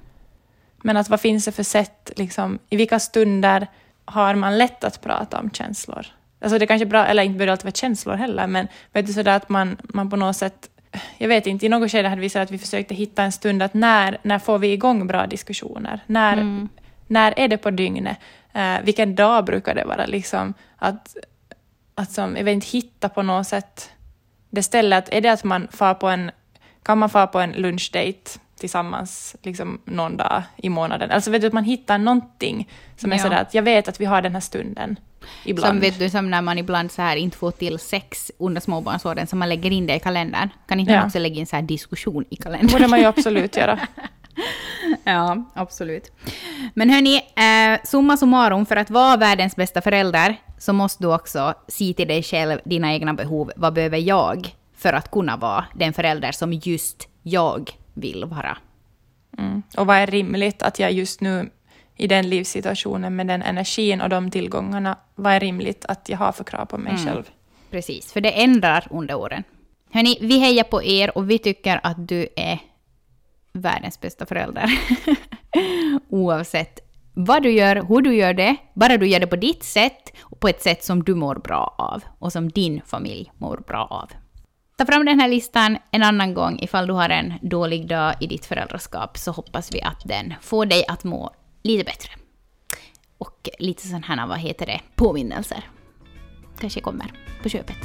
Men 0.77 0.97
att 0.97 1.09
vad 1.09 1.21
finns 1.21 1.45
det 1.45 1.53
för 1.53 1.63
sätt, 1.63 2.13
liksom, 2.17 2.59
i 2.71 2.77
vilka 2.77 2.99
stunder 2.99 3.67
har 4.05 4.35
man 4.35 4.59
lätt 4.59 4.85
att 4.85 5.03
prata 5.03 5.39
om 5.39 5.51
känslor? 5.51 6.07
Alltså 6.41 6.59
det 6.59 6.65
är 6.65 6.67
kanske 6.67 6.87
bra, 6.87 7.07
eller 7.07 7.23
inte 7.23 7.39
behöver 7.39 7.53
alltid 7.53 7.65
vara 7.65 7.73
känslor 7.73 8.15
heller, 8.15 8.47
men 8.47 8.69
vet 8.93 9.07
du 9.07 9.13
sådär 9.13 9.37
att 9.37 9.49
man, 9.49 9.77
man 9.83 10.11
på 10.11 10.17
något 10.17 10.37
sätt 10.37 10.71
jag 11.19 11.29
vet 11.29 11.47
inte, 11.47 11.67
i 11.67 11.69
något 11.69 11.91
skede 11.91 12.09
hade 12.09 12.21
vi 12.21 12.29
sagt 12.29 12.43
att 12.43 12.51
vi 12.51 12.59
försökte 12.59 12.95
hitta 12.95 13.23
en 13.23 13.33
stund 13.33 13.63
att 13.63 13.75
när, 13.75 14.19
när 14.23 14.39
får 14.39 14.59
vi 14.59 14.73
igång 14.73 15.07
bra 15.07 15.27
diskussioner? 15.27 16.01
När, 16.07 16.33
mm. 16.33 16.69
när 17.07 17.39
är 17.39 17.49
det 17.49 17.57
på 17.57 17.71
dygnet? 17.71 18.17
Uh, 18.57 18.85
vilken 18.85 19.15
dag 19.15 19.45
brukar 19.45 19.75
det 19.75 19.85
vara? 19.85 20.07
Liksom, 20.07 20.55
att, 20.77 21.17
att 21.95 22.11
som, 22.11 22.37
jag 22.37 22.45
vet 22.45 22.55
inte, 22.55 22.67
hitta 22.67 23.09
på 23.09 23.23
något 23.23 23.47
sätt 23.47 23.91
det 24.51 24.63
stället, 24.63 25.09
är 25.13 25.21
det 25.21 25.29
att 25.33 25.45
man 25.45 25.69
far 25.71 25.95
på 25.95 26.09
en 26.09 26.31
kan 26.83 26.99
man 26.99 27.11
få 27.11 27.27
på 27.27 27.41
en 27.41 27.53
lunchdate 27.53 28.31
tillsammans 28.59 29.37
liksom 29.43 29.81
någon 29.85 30.17
dag 30.17 30.43
i 30.57 30.69
månaden. 30.69 31.11
Alltså 31.11 31.31
vet 31.31 31.41
du, 31.41 31.47
att 31.47 31.53
man 31.53 31.65
hittar 31.65 31.99
någonting 31.99 32.69
som 32.97 33.13
är 33.13 33.17
Ja. 33.17 33.23
sådär 33.23 33.37
att 33.41 33.55
jag 33.55 33.63
vet 33.63 33.89
att 33.89 34.01
vi 34.01 34.05
har 34.05 34.23
den 34.23 34.33
här 34.33 34.41
stunden 34.41 34.97
ibland. 35.45 35.69
Som 35.71 35.81
vet 35.81 35.99
du, 35.99 36.11
som 36.11 36.31
när 36.31 36.43
man 36.43 36.59
ibland 36.59 36.93
så 36.93 37.03
här 37.03 37.17
inte 37.17 37.37
får 37.37 37.51
till 37.51 37.79
sex 37.79 38.31
under 38.39 38.61
småbarnsåren, 38.61 39.27
så 39.27 39.37
man 39.37 39.49
lägger 39.49 39.71
in 39.71 39.87
det 39.87 39.97
i 39.97 40.01
kalendern. 40.01 40.49
Kan 40.69 40.81
inte 40.81 40.93
Ja. 40.93 40.99
man 40.99 41.07
också 41.07 41.19
lägga 41.19 41.37
in 41.41 41.47
så 41.47 41.57
här 41.57 41.63
diskussion 41.63 42.25
i 42.31 42.37
Det 42.37 42.43
kalendern? 42.43 42.71
borde 42.73 42.89
man 42.89 42.99
ju 42.99 43.05
absolut 43.17 43.57
göra. 43.57 43.79
Ja, 45.05 45.45
absolut. 45.55 46.13
Men 46.75 46.91
hörni, 46.91 47.17
eh, 47.17 47.81
summa 47.85 48.17
summarum, 48.17 48.67
för 48.67 48.77
att 48.77 48.91
vara 48.91 49.17
världens 49.17 49.57
bästa 49.57 49.81
förälder 49.81 50.37
så 50.59 50.73
måste 50.73 51.03
du 51.05 51.15
också 51.15 51.55
se 51.69 51.95
till 51.95 52.09
dig 52.09 52.23
själv, 52.23 52.61
dina 52.65 52.93
egna 52.93 53.15
behov. 53.15 53.53
Vad 53.57 53.73
behöver 53.75 53.99
jag 53.99 54.55
för 54.77 54.93
att 54.93 55.11
kunna 55.11 55.37
vara 55.37 55.65
den 55.75 55.93
förälder 55.93 56.33
som 56.33 56.53
just 56.53 57.09
jag 57.23 57.71
vill 57.95 58.25
vara? 58.25 58.57
Mm. 59.39 59.63
Och 59.77 59.87
vad 59.87 59.97
är 59.97 60.07
rimligt 60.07 60.63
att 60.63 60.79
jag 60.79 60.93
just 60.93 61.21
nu 61.21 61.51
i 61.97 62.07
den 62.07 62.29
livssituationen 62.31 63.17
med 63.17 63.27
den 63.27 63.43
energin 63.43 64.01
och 64.01 64.09
de 64.09 64.31
tillgångarna, 64.31 64.99
vad 65.15 65.33
är 65.33 65.41
rimligt 65.41 65.85
att 65.89 66.09
jag 66.09 66.19
har 66.19 66.33
för 66.33 66.45
krav 66.45 66.65
på 66.67 66.79
mig 66.79 66.93
Mm. 66.93 67.05
själv? 67.05 67.25
Precis, 67.71 68.13
för 68.13 68.21
det 68.21 68.43
ändrar 68.43 68.87
under 68.91 69.15
åren. 69.15 69.45
Hörni, 69.93 70.19
vi 70.21 70.39
hejar 70.39 70.65
på 70.65 70.83
er 70.83 71.19
och 71.19 71.31
vi 71.31 71.39
tycker 71.39 71.81
att 71.83 72.09
du 72.09 72.29
är 72.37 72.59
världens 73.55 74.01
bästa 74.01 74.27
förälder. 74.27 74.71
Oavsett 76.09 76.81
vad 77.15 77.43
du 77.43 77.51
gör, 77.51 77.77
hur 77.89 78.03
du 78.03 78.15
gör 78.15 78.35
det, 78.35 78.57
bara 78.75 78.97
du 78.97 79.07
gör 79.07 79.21
det 79.21 79.27
på 79.27 79.37
ditt 79.37 79.65
sätt 79.65 80.13
och 80.21 80.41
på 80.41 80.49
ett 80.49 80.63
sätt 80.63 80.85
som 80.85 81.05
du 81.05 81.15
mår 81.15 81.35
bra 81.35 81.75
av 81.79 82.03
och 82.19 82.33
som 82.33 82.49
din 82.49 82.81
familj 82.87 83.33
mår 83.39 83.63
bra 83.67 83.85
av. 83.85 84.11
Ta 84.77 84.87
fram 84.87 85.07
den 85.07 85.21
här 85.21 85.29
listan 85.29 85.79
en 85.91 86.03
annan 86.03 86.35
gång 86.35 86.59
ifall 86.59 86.87
du 86.87 86.93
har 86.93 87.09
en 87.09 87.35
dålig 87.43 87.89
dag 87.89 88.15
i 88.21 88.27
ditt 88.27 88.47
föräldraskap 88.47 89.19
så 89.19 89.33
hoppas 89.33 89.75
vi 89.75 89.83
att 89.83 90.03
den 90.05 90.35
får 90.41 90.67
dig 90.67 90.85
att 90.89 91.05
må 91.05 91.35
lite 91.63 91.85
bättre. 91.85 92.11
Och 93.19 93.49
lite 93.59 93.87
sådana 93.87 94.07
här, 94.07 94.27
vad 94.27 94.39
heter 94.39 94.67
det, 94.67 94.81
påminnelser 94.95 95.65
kanske 96.59 96.81
kommer 96.81 97.13
på 97.43 97.49
köpet. 97.49 97.79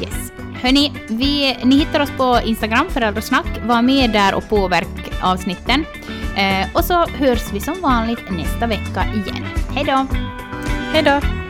Yes. 0.00 0.32
Hörni, 0.62 0.92
vi, 1.08 1.58
ni 1.64 1.76
hittar 1.76 2.00
oss 2.00 2.10
på 2.16 2.40
Instagram, 2.44 2.86
Föräldrasnack. 2.90 3.46
Var 3.66 3.82
med 3.82 4.10
där 4.10 4.34
och 4.34 4.48
påverk 4.48 5.12
avsnitten. 5.22 5.84
Eh, 6.36 6.68
och 6.74 6.84
så 6.84 7.06
hörs 7.06 7.52
vi 7.52 7.60
som 7.60 7.80
vanligt 7.80 8.30
nästa 8.30 8.66
vecka 8.66 9.04
igen. 9.04 9.44
Hej 9.74 9.84
då! 9.84 10.06
Hej 10.92 11.02
då! 11.02 11.41